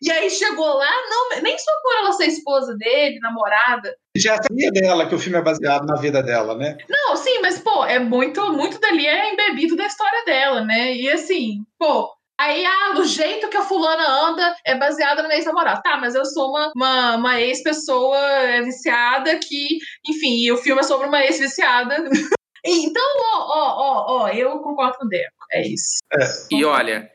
[0.02, 3.96] E aí chegou lá, não, nem só por ela ser esposa dele, namorada.
[4.18, 6.76] Já sabia dela que o filme é baseado na vida dela, né?
[6.90, 10.96] Não, sim, mas, pô, é muito, muito dali é embebido da história dela, né?
[10.96, 12.10] E assim, pô,
[12.40, 15.82] aí, ah, do jeito que a fulana anda é baseada no meu ex-namorado.
[15.84, 19.78] Tá, mas eu sou uma, uma, uma ex-pessoa é, viciada que,
[20.10, 21.96] enfim, e o filme é sobre uma ex-viciada.
[22.66, 26.00] então, ó, ó, ó, ó, eu concordo com o Deco, é isso.
[26.50, 27.08] E olha,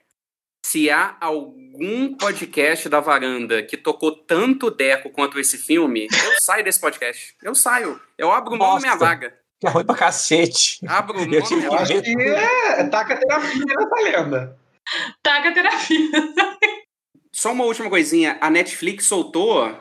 [0.67, 6.65] se há algum podcast da varanda que tocou tanto Deco quanto esse filme, eu saio
[6.65, 7.37] desse podcast.
[7.41, 8.01] Eu saio.
[8.19, 9.33] Eu abro mão da minha vaga.
[9.61, 10.81] Que é ruim pra cacete.
[10.89, 11.83] Abro mão Eu da tive vaga.
[11.83, 14.59] acho que é, taca terapia nessa lenda.
[15.23, 16.11] Taca terapia.
[17.33, 18.37] Só uma última coisinha.
[18.41, 19.73] A Netflix soltou,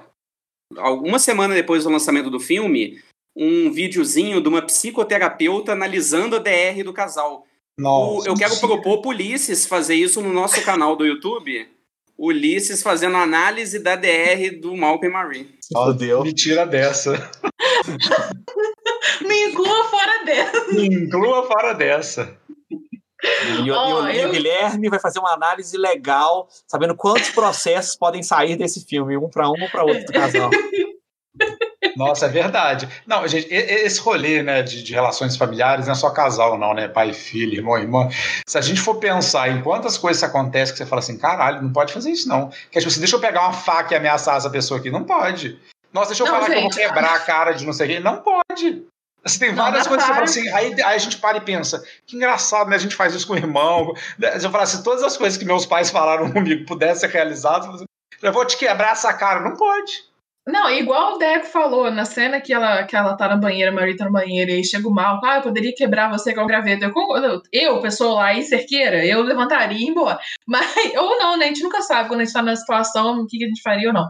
[0.77, 3.01] alguma semana depois do lançamento do filme,
[3.35, 7.47] um videozinho de uma psicoterapeuta analisando a DR do casal.
[7.77, 8.29] O- Nossa.
[8.29, 11.67] eu quero propor pro Ulisses fazer isso no nosso canal do YouTube.
[12.17, 15.53] Ulisses fazendo análise da DR do Malcolm Marie.
[15.59, 16.23] Se fudeu.
[16.23, 17.29] Me tira dessa.
[19.21, 20.67] Me inclua fora dela.
[20.71, 22.37] Me inclua fora dessa.
[23.65, 26.95] E, o- Ó, e o, e o eu- Guilherme vai fazer uma análise legal, sabendo
[26.95, 30.49] quantos processos podem sair desse filme, um pra um ou pra outro do casal.
[31.95, 32.87] Nossa, é verdade.
[33.05, 36.87] Não, gente, esse rolê, né, de, de, relações familiares não é só casal, não, né?
[36.87, 38.09] Pai, filho, irmão, irmã.
[38.45, 41.71] Se a gente for pensar em quantas coisas acontecem que você fala assim, caralho, não
[41.71, 42.49] pode fazer isso, não.
[42.71, 44.91] Que tipo assim, deixa eu pegar uma faca e ameaçar essa pessoa aqui.
[44.91, 45.57] Não pode.
[45.93, 47.87] Nossa, deixa eu não, falar gente, que eu vou quebrar a cara de não sei
[47.87, 47.99] quem.
[48.01, 48.85] Não pode.
[49.23, 51.83] Assim, tem várias coisas que você fala assim, aí, aí, a gente para e pensa,
[52.05, 52.75] que engraçado, né?
[52.75, 53.93] A gente faz isso com o irmão.
[54.37, 57.83] Se eu falasse todas as coisas que meus pais falaram comigo pudessem ser realizadas,
[58.21, 59.39] eu vou te quebrar essa cara.
[59.39, 60.05] Não pode.
[60.47, 63.73] Não, igual o Deco falou, na cena que ela, que ela tá na banheira, a
[63.73, 66.45] Marie tá na banheira, e chega o mal, ah, eu poderia quebrar você com o
[66.45, 66.85] graveto.
[66.85, 70.19] Eu, eu, pessoa lá em cerqueira, eu levantaria e ir embora.
[70.47, 71.45] Mas, ou não, né?
[71.45, 73.61] A gente nunca sabe quando a gente tá na situação, o que, que a gente
[73.61, 74.07] faria ou não.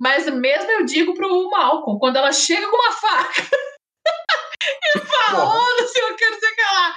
[0.00, 3.42] Mas mesmo eu digo pro Malcolm, quando ela chega com uma faca
[4.96, 6.96] e falou, não sei o que, não sei o que lá.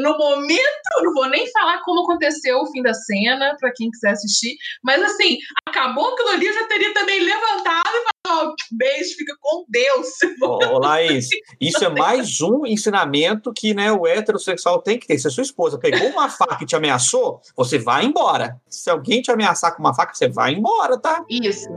[0.00, 4.10] No momento, não vou nem falar como aconteceu o fim da cena, para quem quiser
[4.10, 9.16] assistir, mas assim, acabou aquilo ali, eu já teria também levantado e falado, oh, beijo,
[9.16, 10.08] fica com Deus.
[10.42, 11.28] Ô, Laís,
[11.60, 15.18] isso é mais um ensinamento que né, o heterossexual tem que ter.
[15.18, 18.60] Se a sua esposa pegou uma faca e te ameaçou, você vai embora.
[18.68, 21.24] Se alguém te ameaçar com uma faca, você vai embora, tá?
[21.28, 21.68] Isso.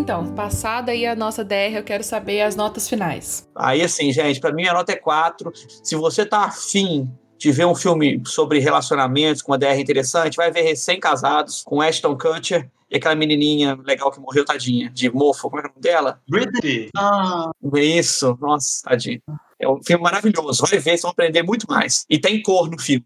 [0.00, 0.34] Então.
[0.34, 3.48] Passada aí a nossa DR, eu quero saber as notas finais.
[3.54, 5.52] Aí, assim, gente, para mim a nota é 4.
[5.84, 10.50] Se você tá afim de ver um filme sobre relacionamentos com uma DR interessante, vai
[10.50, 15.48] ver Recém-Casados, com Ashton Kutcher e aquela menininha legal que morreu, tadinha, de mofo.
[15.48, 16.20] Como é o nome dela?
[16.28, 16.88] Britney.
[16.96, 17.50] Ah.
[17.76, 19.20] Isso, nossa, tadinha.
[19.58, 20.62] É um filme maravilhoso.
[20.62, 22.04] Vai ver, vocês vão aprender muito mais.
[22.08, 23.04] E tem cor no filme.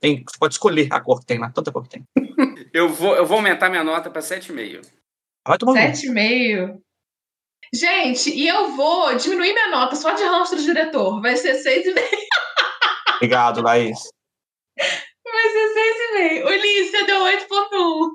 [0.00, 2.04] Tem, você pode escolher a cor que tem lá, tanta cor que tem.
[2.72, 5.01] eu, vou, eu vou aumentar minha nota para 7,5.
[5.46, 6.82] Vai tomar Sete e meio.
[7.74, 11.20] Gente, e eu vou diminuir minha nota só de ranço do diretor.
[11.22, 12.08] Vai ser seis e meio.
[13.16, 13.98] Obrigado, Laís.
[14.76, 16.46] Vai ser seis e meio.
[16.46, 18.10] Ulisses, você deu 8.1.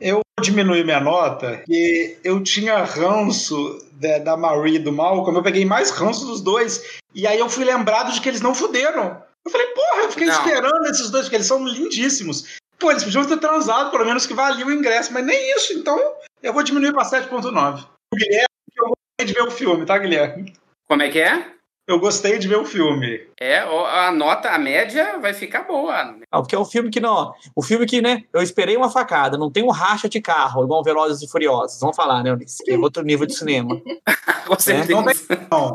[0.00, 5.38] Eu diminui minha nota e eu tinha ranço da, da Marie e do Malcolm.
[5.38, 6.98] Eu peguei mais ranço dos dois.
[7.14, 9.22] E aí eu fui lembrado de que eles não fuderam.
[9.44, 10.34] Eu falei, porra, eu fiquei não.
[10.34, 12.56] esperando esses dois, porque eles são lindíssimos.
[12.78, 15.74] Pô, eles podiam ter transado, pelo menos que valia o ingresso, mas nem isso.
[15.74, 15.98] Então,
[16.42, 17.86] eu vou diminuir para 7,9.
[18.12, 20.52] O Guilherme, eu gostei de ver o filme, tá, Guilherme?
[20.88, 21.52] Como é que é?
[21.86, 23.26] Eu gostei de ver o filme.
[23.40, 26.16] É, a nota, a média vai ficar boa.
[26.30, 27.34] Ah, porque é um filme que não.
[27.56, 28.22] O filme que, né?
[28.32, 31.80] Eu esperei uma facada, não tem um racha de carro, igual Velozes e Furiosos.
[31.80, 32.60] Vamos falar, né, Ulisses?
[32.68, 33.80] É outro nível de cinema.
[34.46, 34.86] Você né?
[34.88, 35.72] não tem dragão.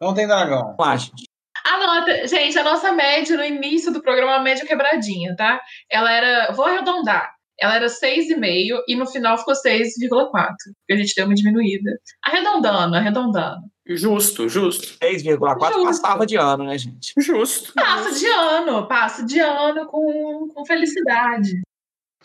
[0.00, 0.76] Não tem dragão.
[0.78, 5.60] A nota, gente, a nossa média no início do programa, a média quebradinha, tá?
[5.90, 11.14] Ela era, vou arredondar, ela era 6,5 e no final ficou 6,4, porque a gente
[11.14, 11.90] deu uma diminuída.
[12.24, 13.60] Arredondando, arredondando.
[13.86, 14.98] Justo, justo.
[15.02, 17.12] 6,4 passava de ano, né, gente?
[17.18, 17.72] Justo.
[17.74, 21.60] Passa de ano, passa de ano com, com felicidade.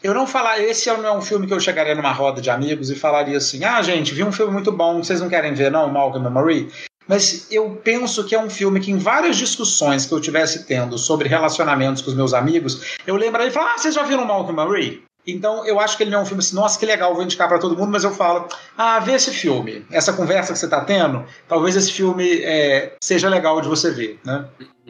[0.03, 2.89] Eu não falar, esse não é um filme que eu chegaria numa roda de amigos
[2.89, 5.89] e falaria assim: ah, gente, vi um filme muito bom, vocês não querem ver, não,
[5.89, 6.71] Malcolm Memory?
[7.07, 10.97] Mas eu penso que é um filme que, em várias discussões que eu tivesse tendo
[10.97, 14.53] sobre relacionamentos com os meus amigos, eu lembraria e falar: ah, vocês já viram Malcolm
[14.53, 15.03] Marie?
[15.27, 17.47] Então, eu acho que ele não é um filme assim, nossa, que legal, vou indicar
[17.47, 19.85] para todo mundo, mas eu falo, ah, vê esse filme.
[19.91, 24.19] Essa conversa que você está tendo, talvez esse filme é, seja legal de você ver,
[24.23, 24.45] né?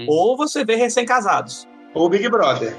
[0.08, 1.68] Ou você vê Recém-Casados.
[1.94, 2.76] Ou Big Brother.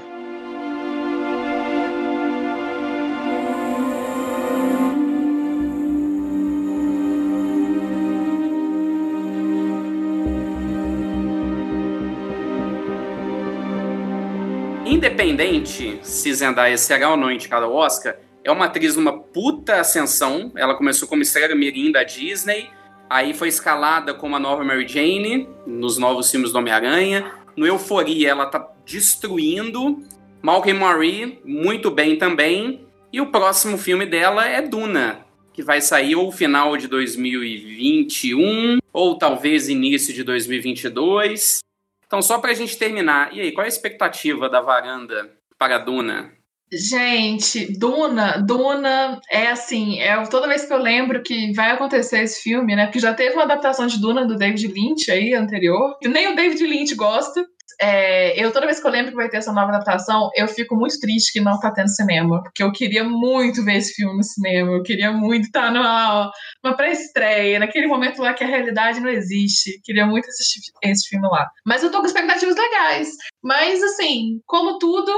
[14.97, 20.51] Independente se Zendaya será ou não indicada ao Oscar, é uma atriz numa puta ascensão.
[20.55, 22.67] Ela começou como estrela mirim da Disney,
[23.07, 27.31] aí foi escalada como a nova Mary Jane nos novos filmes do Homem-Aranha.
[27.55, 30.01] No Euforia, ela tá destruindo.
[30.41, 32.87] Malcolm Marie, muito bem também.
[33.13, 39.15] E o próximo filme dela é Duna, que vai sair ou final de 2021 ou
[39.15, 41.59] talvez início de 2022.
[42.07, 45.29] Então, só para a gente terminar, e aí, qual é a expectativa da varanda
[45.59, 46.31] para Duna?
[46.71, 52.41] Gente, Duna, Duna é assim, é toda vez que eu lembro que vai acontecer esse
[52.41, 52.85] filme, né?
[52.85, 56.35] Porque já teve uma adaptação de Duna do David Lynch aí anterior, que nem o
[56.35, 57.45] David Lynch gosta.
[57.79, 60.75] É, eu toda vez que eu lembro que vai ter essa nova adaptação, eu fico
[60.75, 64.23] muito triste que não tá tendo cinema, porque eu queria muito ver esse filme no
[64.23, 66.31] cinema, eu queria muito estar numa,
[66.63, 71.27] numa pré-estreia, naquele momento lá que a realidade não existe, queria muito assistir esse filme
[71.27, 71.49] lá.
[71.65, 73.09] Mas eu tô com expectativas legais.
[73.43, 75.11] Mas assim, como tudo,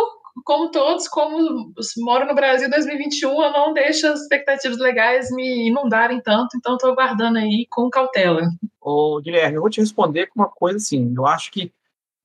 [0.44, 5.70] como todos, como moro no Brasil em 2021, eu não deixo as expectativas legais me
[5.70, 8.42] inundarem tanto, então estou aguardando aí com cautela.
[8.82, 11.14] Ô, Guilherme, eu vou te responder com uma coisa assim.
[11.16, 11.72] Eu acho que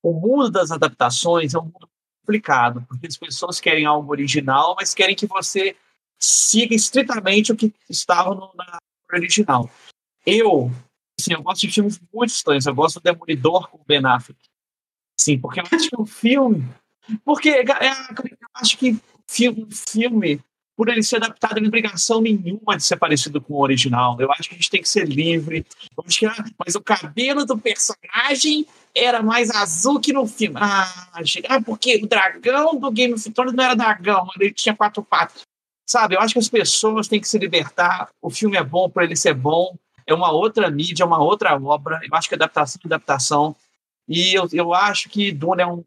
[0.04, 1.88] o mundo das adaptações é um mundo
[2.20, 5.74] complicado, porque as pessoas querem algo original, mas querem que você
[6.20, 8.78] siga estritamente o que estava no, na
[9.10, 9.70] original.
[10.26, 10.70] Eu,
[11.18, 12.66] assim, eu gosto de filmes muito estranhos.
[12.66, 14.38] Eu gosto do Demolidor com Ben Affleck.
[15.18, 16.68] Sim, porque eu acho que o filme.
[17.24, 20.40] Porque é, eu acho que filme, filme,
[20.76, 24.20] por ele ser adaptado, não tem obrigação nenhuma de ser parecido com o original.
[24.20, 25.64] Eu acho que a gente tem que ser livre.
[26.04, 30.56] Acho que, ah, mas o cabelo do personagem era mais azul que no filme.
[30.60, 31.08] Ah,
[31.48, 35.42] ah, porque o dragão do Game of Thrones não era dragão, ele tinha quatro patas.
[35.86, 38.08] Sabe, eu acho que as pessoas têm que se libertar.
[38.22, 39.76] O filme é bom por ele ser bom.
[40.06, 42.00] É uma outra mídia, é uma outra obra.
[42.02, 43.54] Eu acho que adaptação é adaptação.
[44.08, 45.84] E eu, eu acho que Duna é um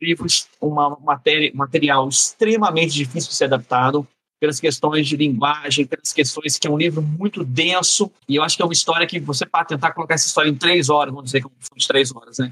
[0.00, 0.26] livro,
[0.60, 4.06] uma matéria, material extremamente difícil de ser adaptado
[4.40, 8.56] pelas questões de linguagem, pelas questões que é um livro muito denso, e eu acho
[8.56, 11.26] que é uma história que você para tentar colocar essa história em três horas, vamos
[11.26, 12.50] dizer que é um de três horas, né?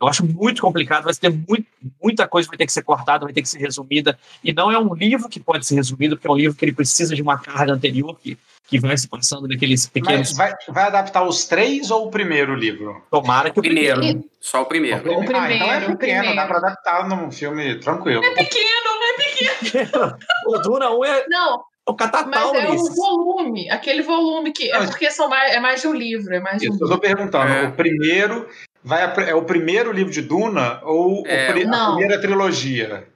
[0.00, 1.66] Eu acho muito complicado, vai ter muito,
[2.00, 4.78] muita coisa vai ter que ser cortada, vai ter que ser resumida, e não é
[4.78, 7.36] um livro que pode ser resumido, porque é um livro que ele precisa de uma
[7.36, 8.38] carga anterior que,
[8.68, 10.36] que vai se passando naqueles pequenos...
[10.36, 13.02] Vai, vai, adaptar os três ou o primeiro livro?
[13.10, 13.96] Tomara que o primeiro.
[13.96, 14.24] primeiro.
[14.40, 15.00] Só o primeiro.
[15.00, 16.36] O primeiro, ah, então é pequeno, primeiro.
[16.36, 18.24] dá para adaptar num filme tranquilo.
[18.24, 20.16] É pequeno, não é pequeno.
[20.46, 21.26] o Duna 1 é...
[21.28, 24.70] Não, o catatal Mas é o volume, aquele volume que.
[24.70, 26.34] É porque são mais, é mais de um livro.
[26.34, 27.50] É mais de um Isso, eu tô perguntando.
[27.50, 27.68] É.
[27.68, 28.46] O primeiro
[28.82, 33.08] vai é o primeiro livro de Duna ou é, o, a primeira trilogia?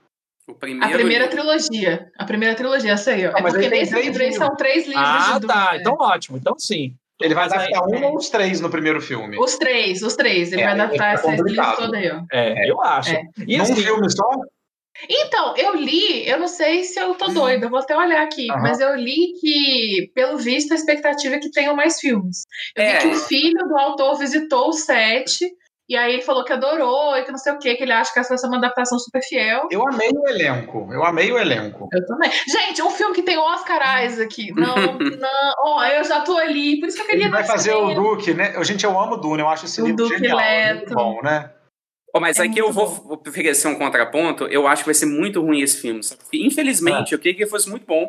[0.48, 1.28] a primeira livro.
[1.28, 2.06] trilogia.
[2.18, 3.30] A primeira trilogia, essa aí, ó.
[3.36, 5.54] é porque nesse livro aí são três livros ah, de Duna.
[5.54, 5.76] Ah, tá.
[5.76, 6.36] Então ótimo.
[6.36, 6.94] Então sim.
[7.20, 9.38] Ele vai adaptar um ou os três no primeiro filme?
[9.38, 10.52] Os três, os três.
[10.52, 12.22] Ele é, vai adaptar esses livros todos aí, ó.
[12.32, 13.14] É, eu acho.
[13.14, 13.22] É.
[13.46, 14.28] E Num assim, filme só?
[15.08, 17.34] Então, eu li, eu não sei se eu tô hum.
[17.34, 18.60] doida, vou até olhar aqui, uhum.
[18.60, 22.42] mas eu li que, pelo visto, a expectativa é que tenham mais filmes.
[22.76, 22.92] Eu é.
[22.92, 25.44] vi que o filho do autor visitou o set,
[25.88, 28.12] e aí ele falou que adorou, e que não sei o que, que ele acha
[28.12, 29.68] que essa vai ser uma adaptação super fiel.
[29.70, 31.88] Eu amei o elenco, eu amei o elenco.
[31.92, 32.30] Eu também.
[32.48, 34.52] Gente, um filme que tem Oscar Isaac.
[34.52, 35.54] Não, não.
[35.58, 37.24] Ó, oh, eu já tô ali, por isso que eu queria.
[37.24, 38.54] Ele vai fazer o Duque, né?
[38.62, 40.38] Gente, eu amo o Dune, eu acho esse o livro Duque genial.
[40.38, 40.78] Leto.
[40.78, 41.50] Muito bom, né?
[42.14, 43.20] Oh, mas é aqui eu vou bom.
[43.26, 44.44] oferecer um contraponto.
[44.44, 46.00] Eu acho que vai ser muito ruim esse filme.
[46.32, 47.14] Infelizmente, é.
[47.14, 48.06] eu queria que fosse muito bom.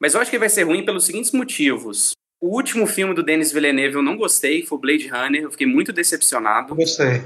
[0.00, 2.12] Mas eu acho que vai ser ruim pelos seguintes motivos.
[2.40, 5.42] O último filme do Denis Villeneuve eu não gostei, foi Blade Runner.
[5.42, 6.74] Eu fiquei muito decepcionado.
[6.74, 7.22] Gostei.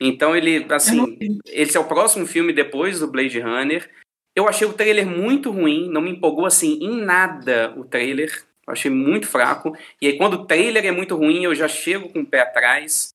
[0.00, 3.90] Então ele, assim, esse é o próximo filme depois do Blade Runner.
[4.34, 8.44] Eu achei o trailer muito ruim, não me empolgou assim em nada o trailer.
[8.66, 9.76] Eu achei muito fraco.
[10.00, 13.08] E aí quando o trailer é muito ruim, eu já chego com o pé atrás.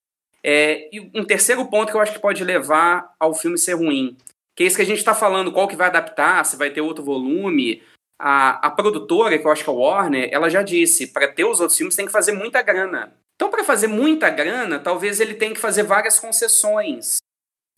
[0.44, 4.18] É, e um terceiro ponto que eu acho que pode levar ao filme ser ruim,
[4.56, 6.82] que é isso que a gente está falando, qual que vai adaptar, se vai ter
[6.82, 7.84] outro volume.
[8.20, 11.46] A, a produtora, que eu acho que é a Warner, ela já disse, para ter
[11.46, 13.14] os outros filmes tem que fazer muita grana.
[13.36, 17.18] Então, para fazer muita grana, talvez ele tenha que fazer várias concessões.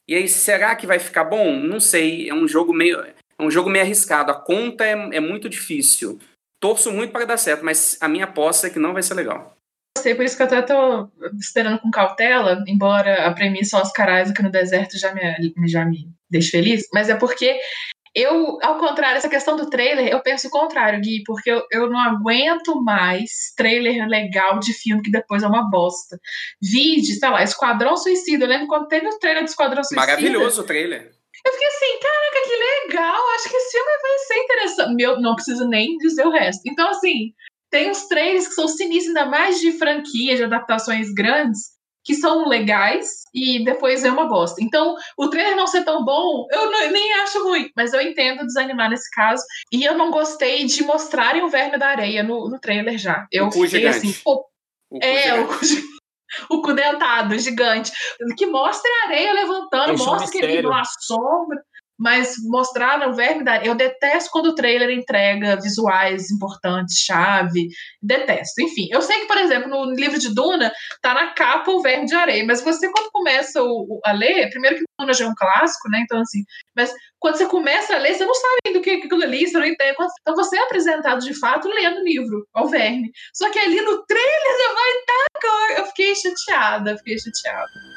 [0.10, 1.56] E aí, será que vai ficar bom?
[1.56, 2.30] Não sei.
[2.30, 4.32] É um jogo meio, é um jogo meio arriscado.
[4.32, 6.20] A conta é, é muito difícil.
[6.60, 9.56] Torço muito para dar certo, mas a minha aposta é que não vai ser legal
[9.98, 14.42] sei, por isso que eu até tô esperando com cautela, embora a premissa Oscar Isaac
[14.42, 15.22] no deserto já me,
[15.68, 17.60] já me deixe feliz, mas é porque
[18.16, 21.90] eu, ao contrário, essa questão do trailer, eu penso o contrário, Gui, porque eu, eu
[21.90, 26.20] não aguento mais trailer legal de filme que depois é uma bosta.
[26.62, 28.46] Vide, sei lá, Esquadrão Suicida.
[28.46, 30.06] Eu lembro quando teve o trailer do Esquadrão Suicida.
[30.06, 31.12] Maravilhoso o trailer.
[31.44, 34.96] Eu fiquei assim, caraca, que legal, acho que esse filme vai ser interessante.
[34.96, 36.62] Meu, não preciso nem dizer o resto.
[36.68, 37.34] Então, assim,
[37.74, 41.72] tem os trailers que são sinistros, ainda mais de franquias, de adaptações grandes,
[42.04, 44.64] que são legais e depois é uma bosta.
[44.64, 48.46] Então, o trailer não ser tão bom, eu não, nem acho ruim, mas eu entendo
[48.46, 49.44] desanimar nesse caso.
[49.72, 53.26] E eu não gostei de mostrarem o verme da areia no, no trailer já.
[53.32, 54.46] Eu fiquei assim, pô.
[55.02, 55.48] É, o,
[56.52, 57.92] o cu dentado, gigante.
[58.38, 61.60] Que mostra a areia levantando, mostra que ele na sombra
[62.00, 63.64] mas mostraram o verme da.
[63.64, 67.68] Eu detesto quando o trailer entrega visuais importantes, chave.
[68.02, 68.62] Detesto.
[68.62, 70.72] Enfim, eu sei que, por exemplo, no livro de Duna,
[71.02, 74.78] tá na capa o verme de areia, mas você, quando começa o, a ler, primeiro
[74.78, 76.02] que Duna já é um clássico, né?
[76.04, 76.44] Então, assim,
[76.76, 79.66] mas quando você começa a ler, você não sabe do que aquilo ali, você não
[79.66, 79.96] entende.
[80.22, 83.12] Então, você é apresentado de fato lendo o livro, ao verme.
[83.34, 85.80] Só que ali no trailer você vai estar.
[85.80, 87.93] Eu fiquei chateada, fiquei chateada.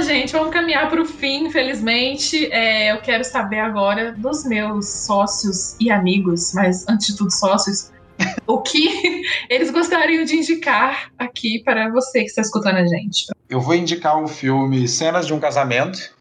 [0.00, 2.50] Gente, vamos caminhar para o fim, infelizmente.
[2.52, 7.92] É, eu quero saber agora dos meus sócios e amigos, mas antes de tudo, sócios,
[8.46, 13.26] o que eles gostariam de indicar aqui para você que está escutando a gente.
[13.48, 16.14] Eu vou indicar o filme Cenas de um Casamento,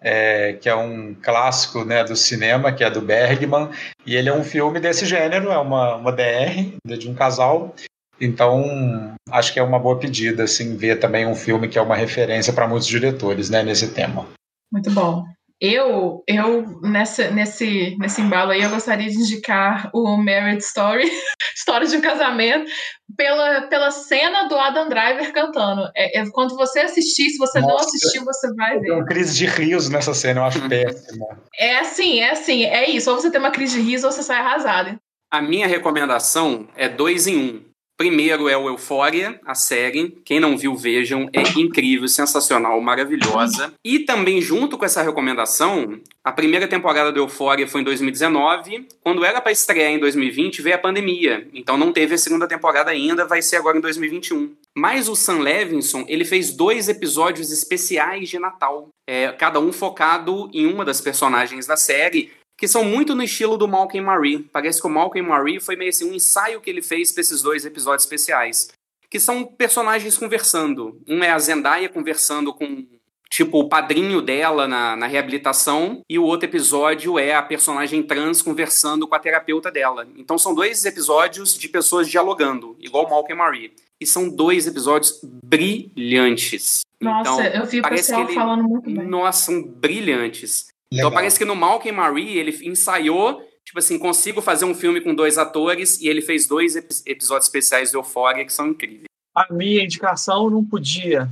[0.00, 3.70] é, que é um clássico né, do cinema, que é do Bergman,
[4.06, 7.74] e ele é um filme desse gênero, é uma, uma DR de um casal.
[8.20, 11.96] Então, acho que é uma boa pedida, assim, ver também um filme que é uma
[11.96, 14.26] referência para muitos diretores, né, nesse tema.
[14.70, 15.24] Muito bom.
[15.60, 21.04] Eu, eu nessa, nesse, nesse embalo aí, eu gostaria de indicar o Marriage Story,
[21.54, 22.70] História de um Casamento,
[23.14, 25.82] pela, pela cena do Adam Driver cantando.
[25.94, 28.86] É, é quando você assistir, se você Nossa, não assistiu, você vai ver.
[28.86, 31.26] Tem uma crise de riso nessa cena, eu acho péssima.
[31.58, 33.10] É assim, é assim, é isso.
[33.10, 34.98] Ou você tem uma crise de riso ou você sai arrasado.
[35.30, 37.69] A minha recomendação é dois em um.
[38.00, 40.16] Primeiro é o Euphoria, a série.
[40.24, 41.28] Quem não viu, vejam.
[41.34, 43.74] É incrível, sensacional, maravilhosa.
[43.84, 48.88] E também, junto com essa recomendação, a primeira temporada do Euphoria foi em 2019.
[49.04, 51.46] Quando era para estrear em 2020, veio a pandemia.
[51.52, 54.50] Então não teve a segunda temporada ainda, vai ser agora em 2021.
[54.74, 58.88] Mas o Sam Levinson, ele fez dois episódios especiais de Natal.
[59.06, 62.30] É, cada um focado em uma das personagens da série
[62.60, 64.40] que são muito no estilo do Malcolm Marie.
[64.52, 67.40] Parece que o Malcolm Marie foi meio assim um ensaio que ele fez para esses
[67.40, 68.68] dois episódios especiais,
[69.08, 71.00] que são personagens conversando.
[71.08, 72.86] Um é a Zendaya conversando com
[73.30, 78.42] tipo o padrinho dela na, na reabilitação e o outro episódio é a personagem trans
[78.42, 80.06] conversando com a terapeuta dela.
[80.14, 83.72] Então são dois episódios de pessoas dialogando, igual Malcolm Marie.
[83.98, 86.82] E são dois episódios brilhantes.
[87.00, 88.34] Nossa, então, eu vi o pessoal ele...
[88.34, 89.06] falando muito bem.
[89.06, 90.68] Nossa, são brilhantes.
[90.92, 91.08] Legal.
[91.08, 95.14] Então parece que no Malcolm Marie ele ensaiou, tipo assim, consigo fazer um filme com
[95.14, 96.74] dois atores e ele fez dois
[97.06, 99.04] episódios especiais de Euphoria que são incríveis.
[99.34, 101.30] A minha indicação não podia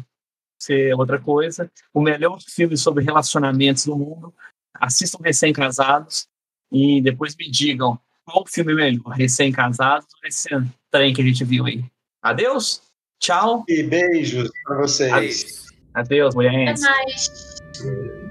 [0.59, 1.71] ser outra coisa.
[1.93, 4.33] O melhor filme sobre relacionamentos do mundo.
[4.75, 6.29] Assistam Recém-Casados
[6.71, 10.49] e depois me digam qual filme é melhor, Recém-Casados ou esse
[10.91, 11.85] trem que a gente viu aí.
[12.23, 12.83] Adeus,
[13.19, 13.65] tchau.
[13.69, 15.13] E beijos para vocês.
[15.13, 16.85] Adeus, Adeus mulheres.
[16.85, 18.28] Até mais.